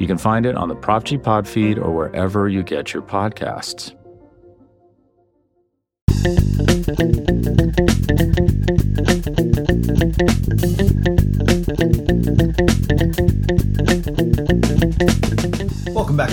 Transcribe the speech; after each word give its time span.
You 0.00 0.06
can 0.06 0.16
find 0.16 0.46
it 0.46 0.56
on 0.56 0.68
the 0.68 0.74
Prop 0.74 1.04
G 1.04 1.18
Pod 1.18 1.46
feed 1.46 1.78
or 1.78 1.94
wherever 1.94 2.48
you 2.48 2.62
get 2.62 2.94
your 2.94 3.02
podcasts. 3.02 3.94
Welcome 6.16 6.36
back, 10.96 11.09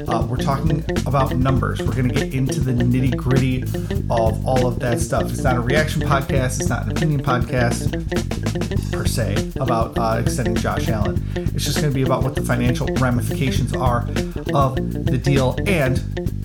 Uh, 0.06 0.26
we're 0.26 0.36
talking 0.36 0.84
about 1.06 1.34
numbers. 1.34 1.80
We're 1.80 1.94
going 1.94 2.10
to 2.10 2.14
get 2.14 2.34
into 2.34 2.60
the 2.60 2.72
nitty 2.72 3.16
gritty 3.16 3.62
of 4.10 4.46
all 4.46 4.66
of 4.66 4.78
that 4.80 5.00
stuff. 5.00 5.30
It's 5.30 5.42
not 5.42 5.56
a 5.56 5.60
reaction 5.60 6.02
podcast, 6.02 6.60
it's 6.60 6.68
not 6.68 6.84
an 6.84 6.90
opinion 6.90 7.22
podcast 7.22 8.92
per 8.92 9.06
se 9.06 9.52
about 9.58 9.96
uh, 9.96 10.20
extending 10.20 10.56
Josh 10.56 10.90
Allen. 10.90 11.26
It's 11.36 11.64
just 11.64 11.80
going 11.80 11.90
to 11.90 11.94
be 11.94 12.02
about 12.02 12.22
what 12.22 12.34
the 12.34 12.42
financial 12.42 12.86
ramifications 12.96 13.74
are 13.74 14.06
of 14.52 14.76
the 15.06 15.16
deal 15.16 15.56
and 15.66 15.96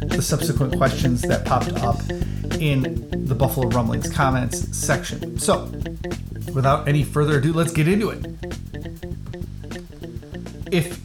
the 0.09 0.21
subsequent 0.21 0.77
questions 0.77 1.21
that 1.23 1.43
popped 1.43 1.73
up 1.73 1.99
in 2.63 3.25
the 3.25 3.35
Buffalo 3.35 3.67
Rumblings 3.67 4.09
comments 4.09 4.75
section. 4.75 5.37
So, 5.37 5.65
without 6.53 6.87
any 6.87 7.03
further 7.03 7.39
ado, 7.39 7.51
let's 7.51 7.73
get 7.73 7.89
into 7.89 8.09
it. 8.09 8.25
If 10.71 10.97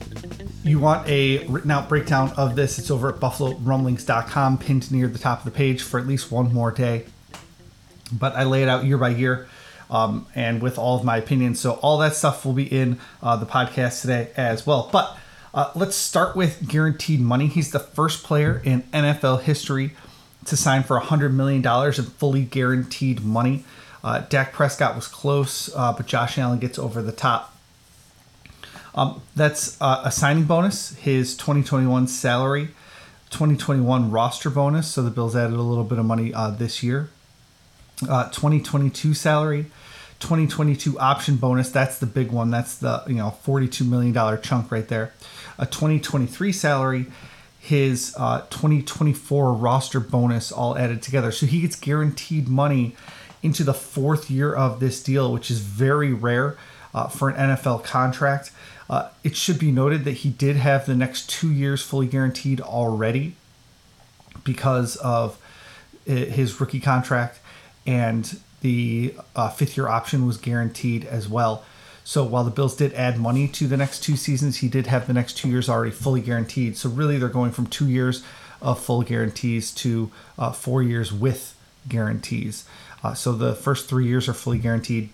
you 0.65 0.79
want 0.79 1.09
a 1.09 1.45
written 1.49 1.73
out 1.73 1.89
breakdown 1.89 2.33
of 2.37 2.55
this, 2.55 2.79
it's 2.79 2.93
over 2.93 3.09
at 3.09 3.17
buffalorumblings.com, 3.17 4.59
pinned 4.59 4.93
near 4.93 5.09
the 5.09 5.19
top 5.19 5.41
of 5.41 5.45
the 5.47 5.51
page 5.51 5.83
for 5.83 5.99
at 5.99 6.07
least 6.07 6.31
one 6.31 6.55
more 6.55 6.71
day. 6.71 7.07
But 8.13 8.37
I 8.37 8.45
lay 8.45 8.63
it 8.63 8.69
out 8.69 8.85
year 8.85 8.97
by 8.97 9.09
year 9.09 9.49
um, 9.91 10.29
and 10.37 10.63
with 10.63 10.79
all 10.79 10.97
of 10.97 11.05
my 11.05 11.17
opinions. 11.17 11.59
So, 11.59 11.73
all 11.83 11.99
that 11.99 12.15
stuff 12.15 12.47
will 12.47 12.53
be 12.53 12.73
in 12.73 13.01
uh, 13.21 13.35
the 13.35 13.47
podcast 13.47 14.03
today 14.03 14.31
as 14.37 14.65
well. 14.65 14.89
But 14.93 15.19
uh, 15.53 15.73
let's 15.75 15.97
start 15.97 16.37
with 16.37 16.69
guaranteed 16.69 17.21
money. 17.21 17.49
He's 17.49 17.73
the 17.73 17.81
first 17.81 18.23
player 18.23 18.63
in 18.65 18.83
NFL 18.95 19.43
history 19.43 19.97
to 20.49 20.57
sign 20.57 20.83
for 20.83 21.01
$100 21.01 21.33
million 21.33 21.65
in 21.65 22.05
fully 22.05 22.45
guaranteed 22.45 23.25
money. 23.25 23.65
Uh, 24.03 24.21
Dak 24.29 24.53
Prescott 24.53 24.95
was 24.95 25.09
close, 25.09 25.75
uh, 25.75 25.93
but 25.93 26.07
Josh 26.07 26.39
Allen 26.39 26.59
gets 26.59 26.79
over 26.79 27.03
the 27.03 27.13
top. 27.13 27.55
Um, 28.95 29.23
that's 29.37 29.81
uh, 29.81 30.03
a 30.05 30.11
signing 30.11 30.45
bonus, 30.45 30.95
his 30.97 31.37
2021 31.37 32.09
salary, 32.09 32.69
2021 33.31 34.11
roster 34.11 34.51
bonus. 34.51 34.89
So 34.89 35.03
the 35.03 35.11
Bills 35.11 35.37
added 35.37 35.55
a 35.55 35.63
little 35.63 35.85
bit 35.85 35.99
of 35.99 36.05
money 36.05 36.33
uh, 36.35 36.51
this 36.51 36.83
year. 36.83 37.11
Uh, 38.09 38.25
2022 38.31 39.15
salary, 39.15 39.67
2022 40.21 40.99
option 40.99 41.37
bonus. 41.37 41.71
That's 41.71 41.99
the 41.99 42.07
big 42.07 42.31
one. 42.31 42.51
That's 42.51 42.77
the 42.77 43.03
you 43.07 43.15
know 43.15 43.31
42 43.31 43.85
million 43.85 44.13
dollar 44.13 44.37
chunk 44.37 44.71
right 44.71 44.87
there. 44.87 45.13
A 45.59 45.67
2023 45.67 46.53
salary, 46.53 47.07
his 47.69 48.15
uh, 48.17 48.41
2024 48.49 49.53
roster 49.53 50.01
bonus 50.01 50.51
all 50.51 50.79
added 50.79 51.03
together. 51.03 51.31
So 51.31 51.45
he 51.45 51.61
gets 51.61 51.77
guaranteed 51.77 52.49
money 52.49 52.97
into 53.43 53.63
the 53.63 53.75
fourth 53.75 54.31
year 54.31 54.55
of 54.55 54.81
this 54.81 55.03
deal, 55.03 55.31
which 55.31 55.51
is 55.51 55.59
very 55.59 56.11
rare 56.15 56.57
uh, 56.95 57.09
for 57.09 57.29
an 57.29 57.37
NFL 57.37 57.85
contract. 57.85 58.53
Uh, 58.89 59.11
it 59.23 59.37
should 59.37 59.59
be 59.59 59.71
noted 59.71 60.05
that 60.05 60.13
he 60.13 60.31
did 60.31 60.57
have 60.57 60.87
the 60.87 60.97
next 60.97 61.29
two 61.29 61.53
years 61.53 61.83
fully 61.83 62.07
guaranteed 62.07 62.59
already 62.63 63.37
because 64.45 64.97
of 64.97 65.39
his 66.07 66.59
rookie 66.59 66.81
contract, 66.81 67.39
and 67.87 68.41
the 68.63 69.15
uh, 69.37 69.51
fifth 69.51 69.77
year 69.77 69.89
option 69.89 70.27
was 70.27 70.39
guaranteed 70.39 71.05
as 71.05 71.29
well. 71.29 71.67
So 72.09 72.25
while 72.25 72.43
the 72.43 72.51
Bills 72.51 72.75
did 72.75 72.95
add 72.95 73.21
money 73.21 73.47
to 73.49 73.67
the 73.67 73.77
next 73.77 74.03
two 74.03 74.17
seasons, 74.17 74.57
he 74.57 74.69
did 74.69 74.87
have 74.87 75.07
the 75.07 75.13
next 75.13 75.35
two 75.35 75.47
years 75.47 75.69
already 75.69 75.91
fully 75.91 76.23
guaranteed. 76.23 76.79
So 76.79 76.89
really, 76.89 77.19
they're 77.19 77.29
going 77.29 77.51
from 77.51 77.67
two 77.67 77.87
years 77.87 78.25
of 78.63 78.81
full 78.83 79.03
guarantees 79.03 79.71
to 79.73 80.11
uh, 80.39 80.53
four 80.53 80.83
years 80.83 81.13
with 81.13 81.55
guarantees. 81.87 82.65
Uh, 83.05 83.13
so 83.13 83.33
the 83.33 83.55
first 83.55 83.91
three 83.91 84.07
years 84.07 84.27
are 84.27 84.33
fully 84.33 84.57
guaranteed, 84.57 85.11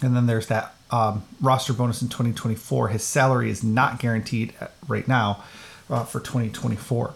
and 0.00 0.16
then 0.16 0.24
there's 0.24 0.46
that 0.46 0.74
um, 0.90 1.24
roster 1.42 1.74
bonus 1.74 2.00
in 2.00 2.08
2024. 2.08 2.88
His 2.88 3.02
salary 3.02 3.50
is 3.50 3.62
not 3.62 3.98
guaranteed 3.98 4.54
right 4.88 5.06
now 5.06 5.44
uh, 5.90 6.04
for 6.04 6.20
2024. 6.20 7.12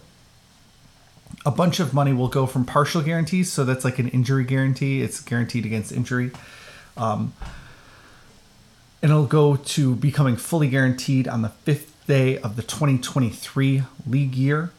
A 1.47 1.51
bunch 1.51 1.81
of 1.81 1.95
money 1.95 2.13
will 2.13 2.29
go 2.29 2.45
from 2.45 2.67
partial 2.67 3.01
guarantees, 3.01 3.51
so 3.51 3.65
that's 3.65 3.87
like 3.87 3.99
an 3.99 4.09
injury 4.09 4.45
guarantee. 4.45 5.01
It's 5.01 5.19
guaranteed 5.19 5.65
against 5.65 5.93
injury. 5.93 6.31
Um, 6.99 7.33
and 9.03 9.11
it'll 9.11 9.27
go 9.27 9.57
to 9.57 9.97
becoming 9.97 10.37
fully 10.37 10.69
guaranteed 10.69 11.27
on 11.27 11.43
the 11.43 11.49
fifth 11.49 12.07
day 12.07 12.39
of 12.39 12.57
the 12.57 12.63
2023 12.63 13.83
league 14.07 14.35
year. 14.35 14.71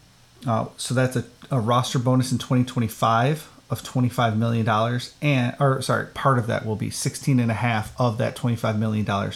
Uh, 0.48 0.68
so 0.78 0.94
that's 0.94 1.16
a, 1.16 1.26
a 1.52 1.60
roster 1.60 2.00
bonus 2.00 2.32
in 2.32 2.38
2025 2.38 3.50
of 3.70 3.82
$25 3.82 4.38
million 4.38 4.68
and 5.22 5.56
or 5.60 5.82
sorry 5.82 6.06
part 6.08 6.38
of 6.38 6.48
that 6.48 6.66
will 6.66 6.76
be 6.76 6.90
16 6.90 7.40
and 7.40 7.50
a 7.50 7.56
half 7.56 8.00
of 8.00 8.18
that 8.18 8.36
$25 8.36 8.78
million 8.78 9.32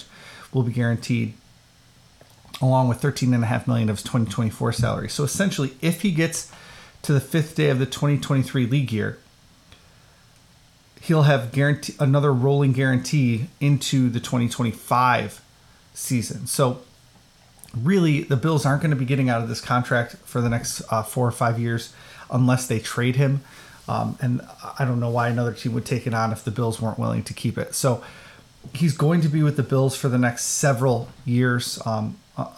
will 0.54 0.64
be 0.64 0.72
guaranteed 0.72 1.34
along 2.62 2.88
with 2.88 3.02
13 3.02 3.34
and 3.34 3.44
a 3.44 3.48
half 3.48 3.68
million 3.68 3.90
of 3.90 3.98
his 3.98 4.04
2024 4.04 4.74
salary 4.74 5.10
so 5.10 5.24
essentially 5.24 5.74
if 5.82 6.02
he 6.02 6.12
gets 6.12 6.52
to 7.02 7.14
the 7.14 7.20
fifth 7.20 7.56
day 7.56 7.70
of 7.70 7.80
the 7.80 7.86
2023 7.86 8.68
league 8.68 8.92
year 8.92 9.18
he'll 11.02 11.24
have 11.24 11.52
guarantee 11.52 11.94
another 12.00 12.34
rolling 12.34 12.74
guarantee 12.74 13.48
into 13.60 14.10
the 14.10 14.20
2025 14.20 15.42
season 15.94 16.48
so 16.48 16.82
really 17.76 18.24
the 18.24 18.38
bills 18.38 18.66
aren't 18.66 18.82
going 18.82 18.92
to 18.92 18.98
be 18.98 19.06
getting 19.06 19.30
out 19.30 19.42
of 19.42 19.50
this 19.50 19.62
contract 19.62 20.16
for 20.18 20.42
the 20.42 20.50
next 20.50 20.82
uh, 20.90 21.04
four 21.04 21.28
or 21.28 21.32
five 21.32 21.60
years 21.60 21.94
unless 22.30 22.68
they 22.68 22.80
trade 22.80 23.16
him 23.16 23.42
um, 23.88 24.18
and 24.22 24.42
I 24.78 24.86
don't 24.86 25.00
know 25.00 25.10
why 25.10 25.30
another 25.30 25.54
team 25.54 25.74
would 25.74 25.86
take 25.86 26.08
it 26.08 26.14
on 26.14 26.32
if 26.32 26.44
the 26.44 26.52
Bills 26.52 26.82
weren't 26.82 27.00
willing 27.00 27.24
to 27.24 27.34
keep 27.34 27.58
it. 27.58 27.74
So 27.74 28.04
he's 28.74 28.94
going 28.96 29.22
to 29.22 29.30
be 29.30 29.44
with 29.44 29.56
the 29.56 29.64
Bills 29.64 29.96
for 29.96 30.10
the 30.10 30.18
next 30.18 30.44
several 30.44 31.08
years. 31.26 31.80
Um, 31.86 32.18
uh, 32.38 32.50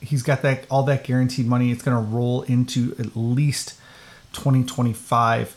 he's 0.00 0.22
got 0.22 0.42
that 0.42 0.66
all 0.68 0.82
that 0.84 1.04
guaranteed 1.04 1.46
money. 1.46 1.70
It's 1.70 1.82
going 1.82 1.96
to 1.96 2.10
roll 2.10 2.42
into 2.42 2.96
at 2.98 3.16
least 3.16 3.74
2025. 4.32 5.56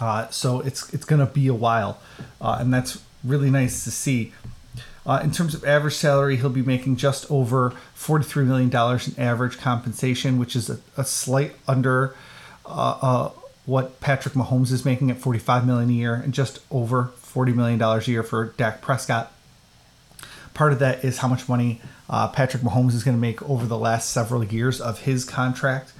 Uh, 0.00 0.28
so 0.28 0.60
it's 0.60 0.92
it's 0.92 1.04
going 1.04 1.24
to 1.24 1.32
be 1.32 1.46
a 1.46 1.54
while, 1.54 2.00
uh, 2.40 2.58
and 2.60 2.72
that's 2.72 3.02
really 3.24 3.50
nice 3.50 3.84
to 3.84 3.90
see. 3.90 4.32
Uh, 5.06 5.20
in 5.22 5.30
terms 5.30 5.54
of 5.54 5.64
average 5.64 5.94
salary, 5.94 6.36
he'll 6.36 6.50
be 6.50 6.62
making 6.62 6.96
just 6.96 7.30
over 7.30 7.72
$43 7.96 8.44
million 8.44 8.68
in 8.70 9.22
average 9.24 9.56
compensation, 9.56 10.36
which 10.36 10.56
is 10.56 10.68
a, 10.68 10.80
a 10.96 11.04
slight 11.04 11.52
under 11.68 12.16
uh, 12.66 12.98
uh, 13.00 13.30
what 13.66 14.00
Patrick 14.00 14.34
Mahomes 14.34 14.72
is 14.72 14.84
making 14.84 15.10
at 15.12 15.18
45 15.18 15.64
million 15.64 15.90
a 15.90 15.92
year 15.92 16.14
and 16.14 16.34
just 16.34 16.58
over 16.72 17.12
40 17.16 17.52
million 17.52 17.78
dollars 17.78 18.08
a 18.08 18.10
year 18.10 18.24
for 18.24 18.46
Dak 18.56 18.80
Prescott. 18.80 19.32
Part 20.54 20.72
of 20.72 20.80
that 20.80 21.04
is 21.04 21.18
how 21.18 21.28
much 21.28 21.48
money 21.48 21.80
uh, 22.08 22.28
Patrick 22.28 22.62
Mahomes 22.62 22.94
is 22.94 23.04
going 23.04 23.16
to 23.16 23.20
make 23.20 23.42
over 23.48 23.66
the 23.66 23.78
last 23.78 24.10
several 24.10 24.42
years 24.42 24.80
of 24.80 25.00
his 25.00 25.24
contract. 25.24 25.92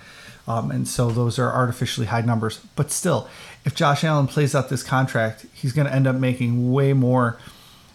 Um, 0.48 0.70
and 0.70 0.86
so 0.86 1.10
those 1.10 1.38
are 1.38 1.52
artificially 1.52 2.06
high 2.06 2.20
numbers. 2.20 2.60
But 2.76 2.90
still, 2.90 3.28
if 3.64 3.74
Josh 3.74 4.04
Allen 4.04 4.28
plays 4.28 4.54
out 4.54 4.68
this 4.68 4.82
contract, 4.82 5.46
he's 5.52 5.72
going 5.72 5.86
to 5.86 5.92
end 5.92 6.06
up 6.06 6.16
making 6.16 6.72
way 6.72 6.92
more 6.92 7.38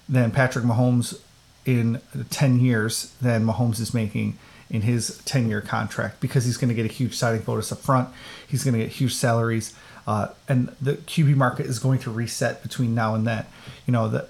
than 0.10 0.32
Patrick 0.32 0.66
Mahomes 0.66 1.20
in 1.66 2.02
10 2.30 2.60
years 2.60 3.14
than 3.22 3.46
Mahomes 3.46 3.80
is 3.80 3.94
making 3.94 4.38
in 4.70 4.82
his 4.82 5.22
10 5.26 5.48
year 5.48 5.62
contract 5.62 6.20
because 6.20 6.46
he's 6.46 6.58
going 6.58 6.70
to 6.70 6.76
get 6.76 6.86
a 6.86 6.94
huge 6.94 7.16
signing 7.16 7.42
bonus 7.42 7.72
up 7.72 7.80
front. 7.80 8.10
He's 8.48 8.64
going 8.64 8.74
to 8.74 8.80
get 8.80 8.90
huge 8.90 9.14
salaries. 9.14 9.74
Uh, 10.08 10.30
and 10.50 10.76
the 10.82 10.94
QB 10.94 11.36
market 11.36 11.68
is 11.68 11.80
going 11.80 12.00
to 12.00 12.12
reset 12.12 12.64
between 12.64 12.96
now 12.96 13.16
and 13.16 13.26
then. 13.26 13.46
You 13.86 13.94
know, 13.94 14.08
the, 14.08 14.28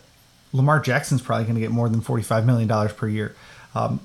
Lamar 0.53 0.79
Jackson's 0.79 1.21
probably 1.21 1.45
going 1.45 1.55
to 1.55 1.61
get 1.61 1.71
more 1.71 1.87
than 1.87 2.01
$45 2.01 2.45
million 2.45 2.89
per 2.89 3.07
year. 3.07 3.35
Um, 3.73 4.01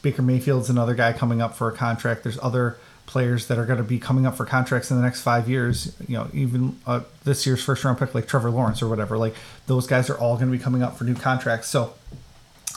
Baker 0.00 0.22
Mayfield's 0.22 0.70
another 0.70 0.94
guy 0.94 1.12
coming 1.12 1.42
up 1.42 1.56
for 1.56 1.68
a 1.68 1.72
contract. 1.72 2.22
There's 2.22 2.38
other 2.40 2.78
players 3.08 3.46
that 3.46 3.58
are 3.58 3.64
going 3.64 3.78
to 3.78 3.82
be 3.82 3.98
coming 3.98 4.26
up 4.26 4.36
for 4.36 4.44
contracts 4.44 4.90
in 4.90 4.98
the 4.98 5.02
next 5.02 5.22
five 5.22 5.48
years. 5.48 5.96
You 6.06 6.18
know, 6.18 6.28
even 6.34 6.78
uh, 6.86 7.00
this 7.24 7.46
year's 7.46 7.64
first 7.64 7.82
round 7.82 7.98
pick, 7.98 8.14
like 8.14 8.28
Trevor 8.28 8.50
Lawrence 8.50 8.82
or 8.82 8.88
whatever. 8.88 9.16
Like 9.16 9.34
those 9.66 9.86
guys 9.86 10.10
are 10.10 10.18
all 10.18 10.36
going 10.36 10.52
to 10.52 10.56
be 10.56 10.62
coming 10.62 10.82
up 10.82 10.98
for 10.98 11.04
new 11.04 11.14
contracts. 11.14 11.68
So, 11.68 11.94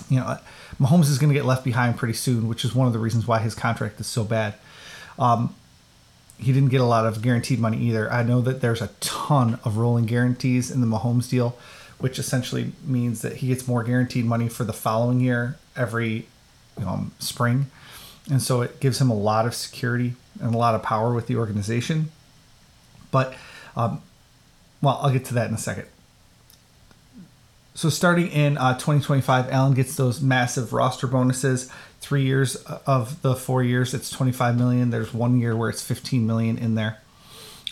you 0.09 0.21
know, 0.21 0.37
Mahomes 0.79 1.09
is 1.09 1.19
going 1.19 1.31
to 1.31 1.37
get 1.37 1.45
left 1.45 1.65
behind 1.65 1.97
pretty 1.97 2.13
soon, 2.13 2.47
which 2.47 2.63
is 2.63 2.73
one 2.73 2.87
of 2.87 2.93
the 2.93 2.99
reasons 2.99 3.27
why 3.27 3.39
his 3.39 3.53
contract 3.53 3.99
is 3.99 4.07
so 4.07 4.23
bad. 4.23 4.53
Um, 5.19 5.53
he 6.39 6.53
didn't 6.53 6.69
get 6.69 6.79
a 6.79 6.85
lot 6.85 7.05
of 7.05 7.21
guaranteed 7.21 7.59
money 7.59 7.77
either. 7.77 8.11
I 8.11 8.23
know 8.23 8.39
that 8.41 8.61
there's 8.61 8.81
a 8.81 8.89
ton 9.01 9.59
of 9.65 9.77
rolling 9.77 10.05
guarantees 10.05 10.71
in 10.71 10.79
the 10.79 10.87
Mahomes 10.87 11.29
deal, 11.29 11.57
which 11.99 12.17
essentially 12.17 12.71
means 12.85 13.21
that 13.21 13.37
he 13.37 13.49
gets 13.49 13.67
more 13.67 13.83
guaranteed 13.83 14.25
money 14.25 14.47
for 14.47 14.63
the 14.63 14.73
following 14.73 15.19
year 15.19 15.57
every 15.75 16.25
um, 16.83 17.11
spring. 17.19 17.69
And 18.29 18.41
so 18.41 18.61
it 18.61 18.79
gives 18.79 19.01
him 19.01 19.09
a 19.09 19.15
lot 19.15 19.45
of 19.45 19.55
security 19.55 20.13
and 20.39 20.53
a 20.53 20.57
lot 20.57 20.75
of 20.75 20.83
power 20.83 21.13
with 21.13 21.27
the 21.27 21.35
organization. 21.35 22.11
But, 23.09 23.33
um, 23.75 24.01
well, 24.81 24.99
I'll 25.01 25.11
get 25.11 25.25
to 25.25 25.33
that 25.33 25.47
in 25.47 25.53
a 25.53 25.59
second. 25.59 25.87
So 27.73 27.89
starting 27.89 28.27
in 28.27 28.57
uh, 28.57 28.73
2025, 28.73 29.49
Allen 29.49 29.73
gets 29.73 29.95
those 29.95 30.21
massive 30.21 30.73
roster 30.73 31.07
bonuses. 31.07 31.71
Three 31.99 32.23
years 32.23 32.55
of 32.55 33.21
the 33.21 33.35
four 33.35 33.63
years, 33.63 33.93
it's 33.93 34.09
25 34.09 34.57
million. 34.57 34.89
There's 34.89 35.13
one 35.13 35.39
year 35.39 35.55
where 35.55 35.69
it's 35.69 35.81
15 35.81 36.25
million 36.27 36.57
in 36.57 36.75
there. 36.75 36.99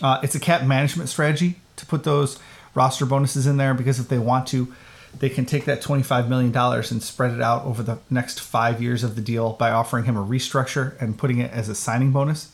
Uh, 0.01 0.19
it's 0.23 0.35
a 0.35 0.39
cap 0.39 0.63
management 0.63 1.09
strategy 1.09 1.55
to 1.75 1.85
put 1.85 2.03
those 2.03 2.39
roster 2.73 3.05
bonuses 3.05 3.45
in 3.45 3.57
there 3.57 3.73
because 3.73 3.99
if 3.99 4.07
they 4.07 4.19
want 4.19 4.47
to, 4.47 4.73
they 5.17 5.29
can 5.29 5.45
take 5.45 5.65
that 5.65 5.81
$25 5.81 6.27
million 6.27 6.55
and 6.55 7.03
spread 7.03 7.31
it 7.31 7.41
out 7.41 7.65
over 7.65 7.81
the 7.81 7.97
next 8.09 8.39
five 8.39 8.81
years 8.81 9.03
of 9.03 9.15
the 9.15 9.21
deal 9.21 9.53
by 9.53 9.71
offering 9.71 10.05
him 10.05 10.15
a 10.15 10.23
restructure 10.23 10.99
and 11.01 11.17
putting 11.17 11.39
it 11.39 11.51
as 11.51 11.67
a 11.67 11.75
signing 11.75 12.11
bonus. 12.11 12.51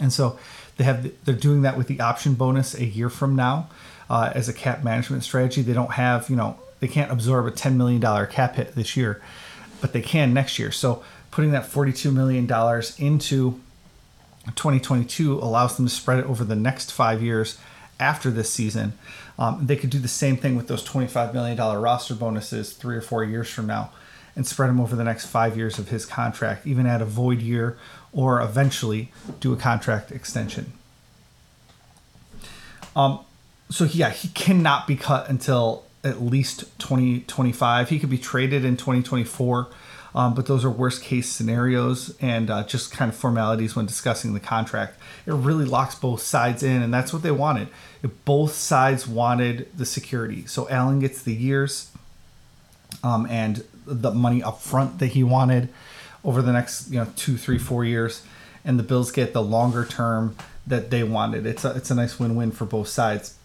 And 0.00 0.12
so 0.12 0.38
they 0.76 0.84
have 0.84 1.10
they're 1.24 1.34
doing 1.34 1.62
that 1.62 1.76
with 1.76 1.86
the 1.86 2.00
option 2.00 2.34
bonus 2.34 2.74
a 2.74 2.84
year 2.84 3.08
from 3.08 3.36
now 3.36 3.68
uh, 4.10 4.32
as 4.34 4.48
a 4.48 4.52
cap 4.52 4.82
management 4.82 5.22
strategy. 5.22 5.62
They 5.62 5.72
don't 5.72 5.92
have 5.92 6.28
you 6.28 6.36
know 6.36 6.58
they 6.80 6.88
can't 6.88 7.10
absorb 7.10 7.46
a 7.46 7.50
$10 7.50 7.76
million 7.76 8.00
cap 8.26 8.56
hit 8.56 8.74
this 8.74 8.96
year, 8.96 9.22
but 9.80 9.92
they 9.92 10.02
can 10.02 10.34
next 10.34 10.58
year. 10.58 10.70
So 10.70 11.02
putting 11.30 11.52
that 11.52 11.64
$42 11.64 12.12
million 12.12 12.44
into 12.98 13.60
2022 14.54 15.38
allows 15.38 15.76
them 15.76 15.86
to 15.86 15.90
spread 15.90 16.18
it 16.18 16.26
over 16.26 16.44
the 16.44 16.56
next 16.56 16.92
five 16.92 17.22
years 17.22 17.58
after 17.98 18.30
this 18.30 18.50
season. 18.50 18.92
Um, 19.38 19.66
they 19.66 19.76
could 19.76 19.90
do 19.90 19.98
the 19.98 20.08
same 20.08 20.36
thing 20.36 20.56
with 20.56 20.68
those 20.68 20.86
$25 20.86 21.34
million 21.34 21.56
roster 21.56 22.14
bonuses 22.14 22.72
three 22.72 22.96
or 22.96 23.00
four 23.00 23.24
years 23.24 23.48
from 23.48 23.66
now 23.66 23.90
and 24.36 24.46
spread 24.46 24.68
them 24.68 24.80
over 24.80 24.96
the 24.96 25.04
next 25.04 25.26
five 25.26 25.56
years 25.56 25.78
of 25.78 25.88
his 25.88 26.06
contract, 26.06 26.66
even 26.66 26.86
add 26.86 27.00
a 27.00 27.04
void 27.04 27.40
year 27.40 27.78
or 28.12 28.40
eventually 28.40 29.10
do 29.40 29.52
a 29.52 29.56
contract 29.56 30.10
extension. 30.10 30.72
Um, 32.96 33.20
so, 33.70 33.84
yeah, 33.84 34.10
he 34.10 34.28
cannot 34.28 34.86
be 34.86 34.96
cut 34.96 35.28
until 35.28 35.84
at 36.04 36.22
least 36.22 36.60
2025. 36.78 37.88
He 37.88 37.98
could 37.98 38.10
be 38.10 38.18
traded 38.18 38.64
in 38.64 38.76
2024. 38.76 39.68
Um, 40.14 40.34
but 40.34 40.46
those 40.46 40.64
are 40.64 40.70
worst 40.70 41.02
case 41.02 41.28
scenarios 41.28 42.14
and 42.20 42.48
uh, 42.48 42.64
just 42.64 42.92
kind 42.92 43.08
of 43.10 43.16
formalities 43.16 43.74
when 43.74 43.84
discussing 43.84 44.32
the 44.32 44.40
contract. 44.40 44.96
It 45.26 45.32
really 45.32 45.64
locks 45.64 45.96
both 45.96 46.22
sides 46.22 46.62
in, 46.62 46.82
and 46.82 46.94
that's 46.94 47.12
what 47.12 47.22
they 47.22 47.32
wanted. 47.32 47.68
If 48.02 48.12
both 48.24 48.52
sides 48.52 49.08
wanted 49.08 49.76
the 49.76 49.84
security. 49.84 50.46
So 50.46 50.68
Allen 50.68 51.00
gets 51.00 51.22
the 51.22 51.34
years 51.34 51.90
um, 53.02 53.26
and 53.28 53.64
the 53.86 54.12
money 54.12 54.42
up 54.42 54.60
front 54.60 55.00
that 55.00 55.08
he 55.08 55.24
wanted 55.24 55.68
over 56.24 56.40
the 56.42 56.52
next 56.52 56.90
you 56.90 57.00
know 57.00 57.08
two, 57.16 57.36
three, 57.36 57.58
four 57.58 57.84
years, 57.84 58.22
and 58.64 58.78
the 58.78 58.84
Bills 58.84 59.10
get 59.10 59.32
the 59.32 59.42
longer 59.42 59.84
term 59.84 60.36
that 60.66 60.90
they 60.90 61.02
wanted. 61.02 61.44
It's 61.44 61.64
a, 61.64 61.72
it's 61.72 61.90
a 61.90 61.94
nice 61.94 62.18
win-win 62.20 62.52
for 62.52 62.64
both 62.64 62.88
sides. 62.88 63.36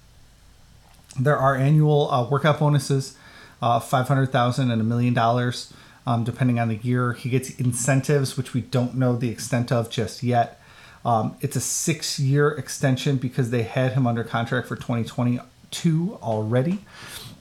There 1.20 1.38
are 1.38 1.56
annual 1.56 2.10
uh, 2.12 2.30
workout 2.30 2.60
bonuses, 2.60 3.18
uh, 3.60 3.80
five 3.80 4.08
hundred 4.08 4.28
thousand 4.28 4.70
and 4.70 4.80
a 4.80 4.86
million 4.86 5.16
dollars 5.16 5.74
um, 6.10 6.24
depending 6.24 6.60
on 6.60 6.70
the 6.70 6.78
year. 6.78 7.14
He 7.14 7.30
gets 7.30 7.52
incentives, 7.52 8.36
which 8.36 8.56
we 8.56 8.62
don't 8.62 8.96
know 8.96 9.16
the 9.16 9.30
extent 9.30 9.72
of 9.72 9.92
just 9.92 10.24
yet. 10.24 10.60
Um, 11.06 11.38
it's 11.40 11.56
a 11.56 11.62
six 11.62 12.20
year 12.20 12.50
extension 12.50 13.18
because 13.18 13.52
they 13.52 13.62
had 13.62 13.94
him 13.94 14.08
under 14.08 14.24
contract 14.24 14.68
for 14.68 14.76
2022 14.76 16.20
already 16.24 16.80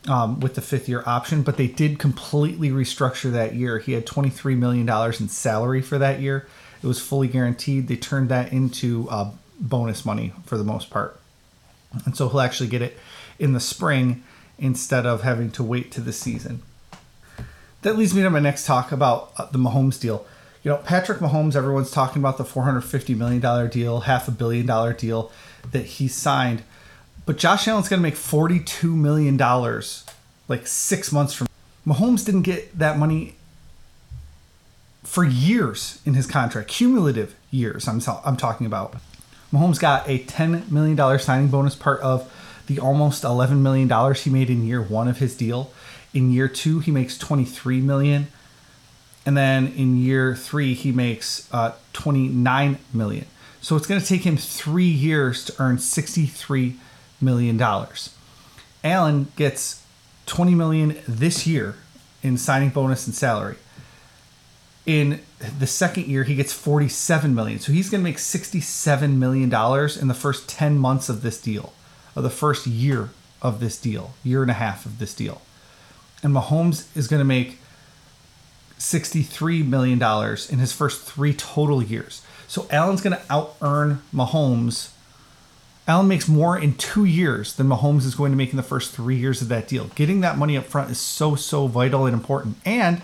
um, 0.06 0.38
with 0.40 0.54
the 0.54 0.60
fifth 0.60 0.86
year 0.86 1.02
option, 1.06 1.42
but 1.42 1.56
they 1.56 1.66
did 1.66 1.98
completely 1.98 2.68
restructure 2.68 3.32
that 3.32 3.54
year. 3.54 3.78
He 3.78 3.92
had 3.92 4.06
$23 4.06 4.58
million 4.58 4.86
in 4.86 5.28
salary 5.28 5.80
for 5.80 5.96
that 5.96 6.20
year. 6.20 6.46
It 6.82 6.86
was 6.86 7.00
fully 7.00 7.26
guaranteed. 7.26 7.88
They 7.88 7.96
turned 7.96 8.28
that 8.28 8.52
into 8.52 9.08
uh, 9.08 9.30
bonus 9.58 10.04
money 10.04 10.34
for 10.44 10.58
the 10.58 10.64
most 10.64 10.90
part. 10.90 11.18
And 12.04 12.14
so 12.14 12.28
he'll 12.28 12.40
actually 12.40 12.68
get 12.68 12.82
it 12.82 12.98
in 13.38 13.54
the 13.54 13.60
spring 13.60 14.22
instead 14.58 15.06
of 15.06 15.22
having 15.22 15.50
to 15.52 15.62
wait 15.62 15.90
to 15.92 16.02
the 16.02 16.12
season 16.12 16.62
that 17.82 17.96
leads 17.96 18.14
me 18.14 18.22
to 18.22 18.30
my 18.30 18.40
next 18.40 18.66
talk 18.66 18.92
about 18.92 19.32
uh, 19.36 19.46
the 19.46 19.58
Mahomes 19.58 20.00
deal. 20.00 20.26
You 20.62 20.72
know, 20.72 20.78
Patrick 20.78 21.18
Mahomes, 21.18 21.54
everyone's 21.54 21.90
talking 21.90 22.20
about 22.20 22.36
the 22.36 22.44
$450 22.44 23.16
million 23.16 23.70
deal, 23.70 24.00
half 24.00 24.28
a 24.28 24.32
billion 24.32 24.66
dollar 24.66 24.92
deal 24.92 25.30
that 25.70 25.84
he 25.84 26.08
signed. 26.08 26.62
But 27.26 27.36
Josh 27.36 27.68
Allen's 27.68 27.88
going 27.88 28.00
to 28.00 28.02
make 28.02 28.14
$42 28.14 28.94
million 28.94 29.36
like 30.48 30.66
six 30.66 31.12
months 31.12 31.34
from 31.34 31.46
Mahomes 31.86 32.24
didn't 32.24 32.42
get 32.42 32.76
that 32.78 32.98
money 32.98 33.36
for 35.02 35.24
years 35.24 36.00
in 36.04 36.14
his 36.14 36.26
contract, 36.26 36.68
cumulative 36.68 37.34
years. 37.50 37.88
I'm, 37.88 38.00
I'm 38.24 38.36
talking 38.36 38.66
about. 38.66 38.96
Mahomes 39.52 39.80
got 39.80 40.06
a 40.06 40.18
$10 40.18 40.70
million 40.70 41.18
signing 41.18 41.48
bonus, 41.48 41.74
part 41.74 42.00
of 42.00 42.30
the 42.66 42.78
almost 42.78 43.22
$11 43.22 43.60
million 43.60 44.14
he 44.14 44.28
made 44.28 44.50
in 44.50 44.66
year 44.66 44.82
one 44.82 45.08
of 45.08 45.18
his 45.18 45.34
deal. 45.34 45.72
In 46.18 46.32
year 46.32 46.48
two, 46.48 46.80
he 46.80 46.90
makes 46.90 47.16
23 47.16 47.80
million, 47.80 48.26
and 49.24 49.36
then 49.36 49.68
in 49.68 49.96
year 49.96 50.34
three, 50.34 50.74
he 50.74 50.90
makes 50.90 51.48
uh, 51.54 51.74
29 51.92 52.76
million. 52.92 53.26
So 53.60 53.76
it's 53.76 53.86
going 53.86 54.00
to 54.00 54.06
take 54.06 54.22
him 54.22 54.36
three 54.36 54.82
years 54.82 55.44
to 55.44 55.54
earn 55.60 55.78
63 55.78 56.74
million 57.20 57.56
dollars. 57.56 58.16
Allen 58.82 59.30
gets 59.36 59.84
20 60.26 60.56
million 60.56 60.98
this 61.06 61.46
year 61.46 61.76
in 62.20 62.36
signing 62.36 62.70
bonus 62.70 63.06
and 63.06 63.14
salary. 63.14 63.58
In 64.86 65.20
the 65.56 65.68
second 65.68 66.08
year, 66.08 66.24
he 66.24 66.34
gets 66.34 66.52
47 66.52 67.32
million. 67.32 67.60
So 67.60 67.70
he's 67.70 67.90
going 67.90 68.00
to 68.00 68.10
make 68.10 68.18
67 68.18 69.16
million 69.20 69.48
dollars 69.48 69.96
in 69.96 70.08
the 70.08 70.14
first 70.14 70.48
10 70.48 70.78
months 70.78 71.08
of 71.08 71.22
this 71.22 71.40
deal, 71.40 71.72
of 72.16 72.24
the 72.24 72.28
first 72.28 72.66
year 72.66 73.10
of 73.40 73.60
this 73.60 73.80
deal, 73.80 74.14
year 74.24 74.42
and 74.42 74.50
a 74.50 74.54
half 74.54 74.84
of 74.84 74.98
this 74.98 75.14
deal 75.14 75.42
and 76.22 76.34
Mahomes 76.34 76.94
is 76.96 77.08
going 77.08 77.20
to 77.20 77.24
make 77.24 77.58
$63 78.78 79.66
million 79.66 80.02
in 80.50 80.58
his 80.58 80.72
first 80.72 81.02
three 81.02 81.34
total 81.34 81.82
years. 81.82 82.22
So 82.46 82.66
Allen's 82.70 83.02
going 83.02 83.16
to 83.16 83.22
out 83.30 83.56
earn 83.60 84.02
Mahomes. 84.14 84.90
Allen 85.86 86.08
makes 86.08 86.28
more 86.28 86.58
in 86.58 86.74
two 86.74 87.04
years 87.04 87.54
than 87.54 87.66
Mahomes 87.66 88.04
is 88.04 88.14
going 88.14 88.32
to 88.32 88.36
make 88.36 88.50
in 88.50 88.56
the 88.56 88.62
first 88.62 88.92
three 88.92 89.16
years 89.16 89.42
of 89.42 89.48
that 89.48 89.68
deal. 89.68 89.86
Getting 89.94 90.20
that 90.20 90.38
money 90.38 90.56
up 90.56 90.64
front 90.64 90.90
is 90.90 90.98
so, 90.98 91.34
so 91.34 91.66
vital 91.66 92.06
and 92.06 92.14
important. 92.14 92.56
And 92.64 93.02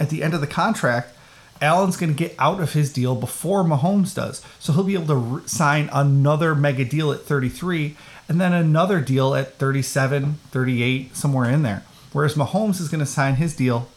at 0.00 0.10
the 0.10 0.22
end 0.22 0.34
of 0.34 0.40
the 0.40 0.46
contract, 0.46 1.14
Allen's 1.60 1.96
going 1.96 2.14
to 2.14 2.18
get 2.18 2.34
out 2.38 2.60
of 2.60 2.72
his 2.72 2.92
deal 2.92 3.14
before 3.14 3.64
Mahomes 3.64 4.14
does. 4.14 4.42
So 4.58 4.72
he'll 4.72 4.84
be 4.84 4.94
able 4.94 5.06
to 5.06 5.14
re- 5.16 5.42
sign 5.46 5.88
another 5.92 6.54
mega 6.54 6.84
deal 6.84 7.10
at 7.12 7.22
33 7.22 7.96
and 8.28 8.40
then 8.40 8.52
another 8.52 9.00
deal 9.00 9.34
at 9.34 9.54
37, 9.54 10.34
38, 10.50 11.16
somewhere 11.16 11.50
in 11.50 11.62
there. 11.62 11.82
Whereas 12.12 12.34
Mahomes 12.34 12.80
is 12.80 12.88
going 12.88 13.00
to 13.00 13.06
sign 13.06 13.36
his 13.36 13.54
deal 13.54 13.88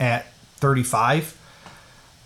at 0.00 0.32
35, 0.56 1.38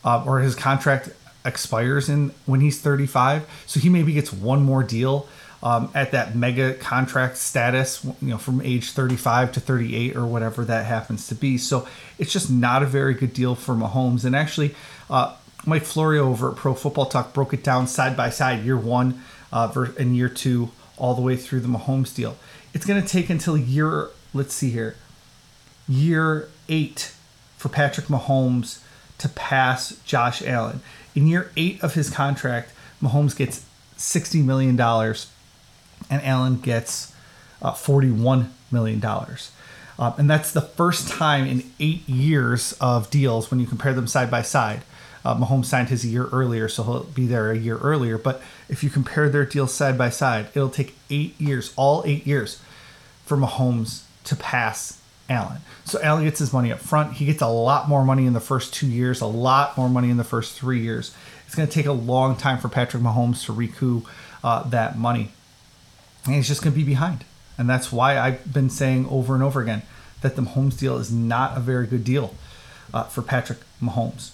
uh, 0.04 0.24
or 0.26 0.40
his 0.40 0.54
contract 0.54 1.10
expires 1.44 2.08
in 2.08 2.32
when 2.44 2.60
he's 2.60 2.80
35. 2.80 3.48
So 3.66 3.80
he 3.80 3.88
maybe 3.88 4.12
gets 4.12 4.32
one 4.32 4.62
more 4.62 4.82
deal 4.82 5.28
um, 5.62 5.90
at 5.94 6.12
that 6.12 6.34
mega 6.34 6.74
contract 6.74 7.36
status, 7.36 8.04
you 8.04 8.28
know, 8.28 8.38
from 8.38 8.60
age 8.60 8.90
35 8.90 9.52
to 9.52 9.60
38 9.60 10.16
or 10.16 10.26
whatever 10.26 10.64
that 10.64 10.86
happens 10.86 11.26
to 11.28 11.34
be. 11.34 11.58
So 11.58 11.88
it's 12.18 12.32
just 12.32 12.50
not 12.50 12.82
a 12.82 12.86
very 12.86 13.14
good 13.14 13.32
deal 13.32 13.54
for 13.54 13.74
Mahomes. 13.74 14.24
And 14.24 14.36
actually, 14.36 14.74
uh, 15.08 15.34
Mike 15.64 15.82
Florio 15.84 16.28
over 16.28 16.50
at 16.52 16.56
Pro 16.56 16.74
Football 16.74 17.06
Talk 17.06 17.32
broke 17.32 17.52
it 17.52 17.64
down 17.64 17.86
side 17.86 18.16
by 18.16 18.30
side, 18.30 18.64
year 18.64 18.76
one 18.76 19.22
uh, 19.52 19.86
and 19.98 20.16
year 20.16 20.28
two, 20.28 20.70
all 20.96 21.14
the 21.14 21.22
way 21.22 21.36
through 21.36 21.60
the 21.60 21.68
Mahomes 21.68 22.14
deal. 22.14 22.36
It's 22.72 22.86
going 22.86 23.02
to 23.02 23.08
take 23.08 23.30
until 23.30 23.56
year, 23.56 24.10
let's 24.34 24.54
see 24.54 24.70
here, 24.70 24.96
year 25.88 26.48
eight 26.68 27.14
for 27.56 27.68
Patrick 27.68 28.06
Mahomes 28.06 28.80
to 29.18 29.28
pass 29.28 29.98
Josh 30.04 30.42
Allen. 30.42 30.80
In 31.14 31.26
year 31.26 31.50
eight 31.56 31.82
of 31.82 31.94
his 31.94 32.10
contract, 32.10 32.72
Mahomes 33.02 33.36
gets 33.36 33.64
$60 33.96 34.44
million 34.44 34.78
and 34.78 36.22
Allen 36.22 36.60
gets 36.60 37.14
uh, 37.62 37.72
$41 37.72 38.48
million. 38.70 39.02
Uh, 39.98 40.12
and 40.18 40.28
that's 40.28 40.52
the 40.52 40.60
first 40.60 41.08
time 41.08 41.46
in 41.46 41.64
eight 41.80 42.06
years 42.08 42.74
of 42.80 43.08
deals 43.10 43.50
when 43.50 43.60
you 43.60 43.66
compare 43.66 43.94
them 43.94 44.06
side 44.06 44.30
by 44.30 44.42
side. 44.42 44.82
Uh, 45.24 45.34
Mahomes 45.34 45.64
signed 45.64 45.88
his 45.88 46.04
a 46.04 46.08
year 46.08 46.26
earlier, 46.26 46.68
so 46.68 46.84
he'll 46.84 47.04
be 47.04 47.26
there 47.26 47.50
a 47.50 47.58
year 47.58 47.78
earlier. 47.78 48.16
But 48.16 48.40
if 48.68 48.84
you 48.84 48.90
compare 48.90 49.28
their 49.28 49.44
deals 49.44 49.74
side 49.74 49.98
by 49.98 50.10
side, 50.10 50.48
it'll 50.54 50.68
take 50.68 50.94
eight 51.10 51.40
years, 51.40 51.72
all 51.74 52.04
eight 52.06 52.26
years, 52.26 52.60
for 53.24 53.36
Mahomes 53.36 54.02
to 54.26 54.36
pass 54.36 55.00
Allen. 55.28 55.58
So 55.84 56.00
Allen 56.02 56.24
gets 56.24 56.38
his 56.38 56.52
money 56.52 56.72
up 56.72 56.78
front. 56.78 57.14
He 57.14 57.26
gets 57.26 57.42
a 57.42 57.48
lot 57.48 57.88
more 57.88 58.04
money 58.04 58.26
in 58.26 58.32
the 58.32 58.40
first 58.40 58.74
two 58.74 58.86
years, 58.86 59.20
a 59.20 59.26
lot 59.26 59.76
more 59.76 59.88
money 59.88 60.10
in 60.10 60.16
the 60.16 60.24
first 60.24 60.56
three 60.56 60.80
years. 60.80 61.14
It's 61.46 61.54
going 61.54 61.68
to 61.68 61.74
take 61.74 61.86
a 61.86 61.92
long 61.92 62.36
time 62.36 62.58
for 62.58 62.68
Patrick 62.68 63.02
Mahomes 63.02 63.44
to 63.46 63.52
recoup 63.52 64.06
uh, 64.44 64.68
that 64.68 64.98
money. 64.98 65.30
And 66.24 66.34
he's 66.34 66.48
just 66.48 66.62
going 66.62 66.72
to 66.72 66.78
be 66.78 66.84
behind. 66.84 67.24
And 67.58 67.68
that's 67.68 67.90
why 67.90 68.18
I've 68.18 68.52
been 68.52 68.70
saying 68.70 69.08
over 69.08 69.34
and 69.34 69.42
over 69.42 69.60
again 69.60 69.82
that 70.20 70.36
the 70.36 70.42
Mahomes 70.42 70.78
deal 70.78 70.98
is 70.98 71.12
not 71.12 71.56
a 71.56 71.60
very 71.60 71.86
good 71.86 72.04
deal 72.04 72.34
uh, 72.92 73.04
for 73.04 73.22
Patrick 73.22 73.58
Mahomes. 73.82 74.32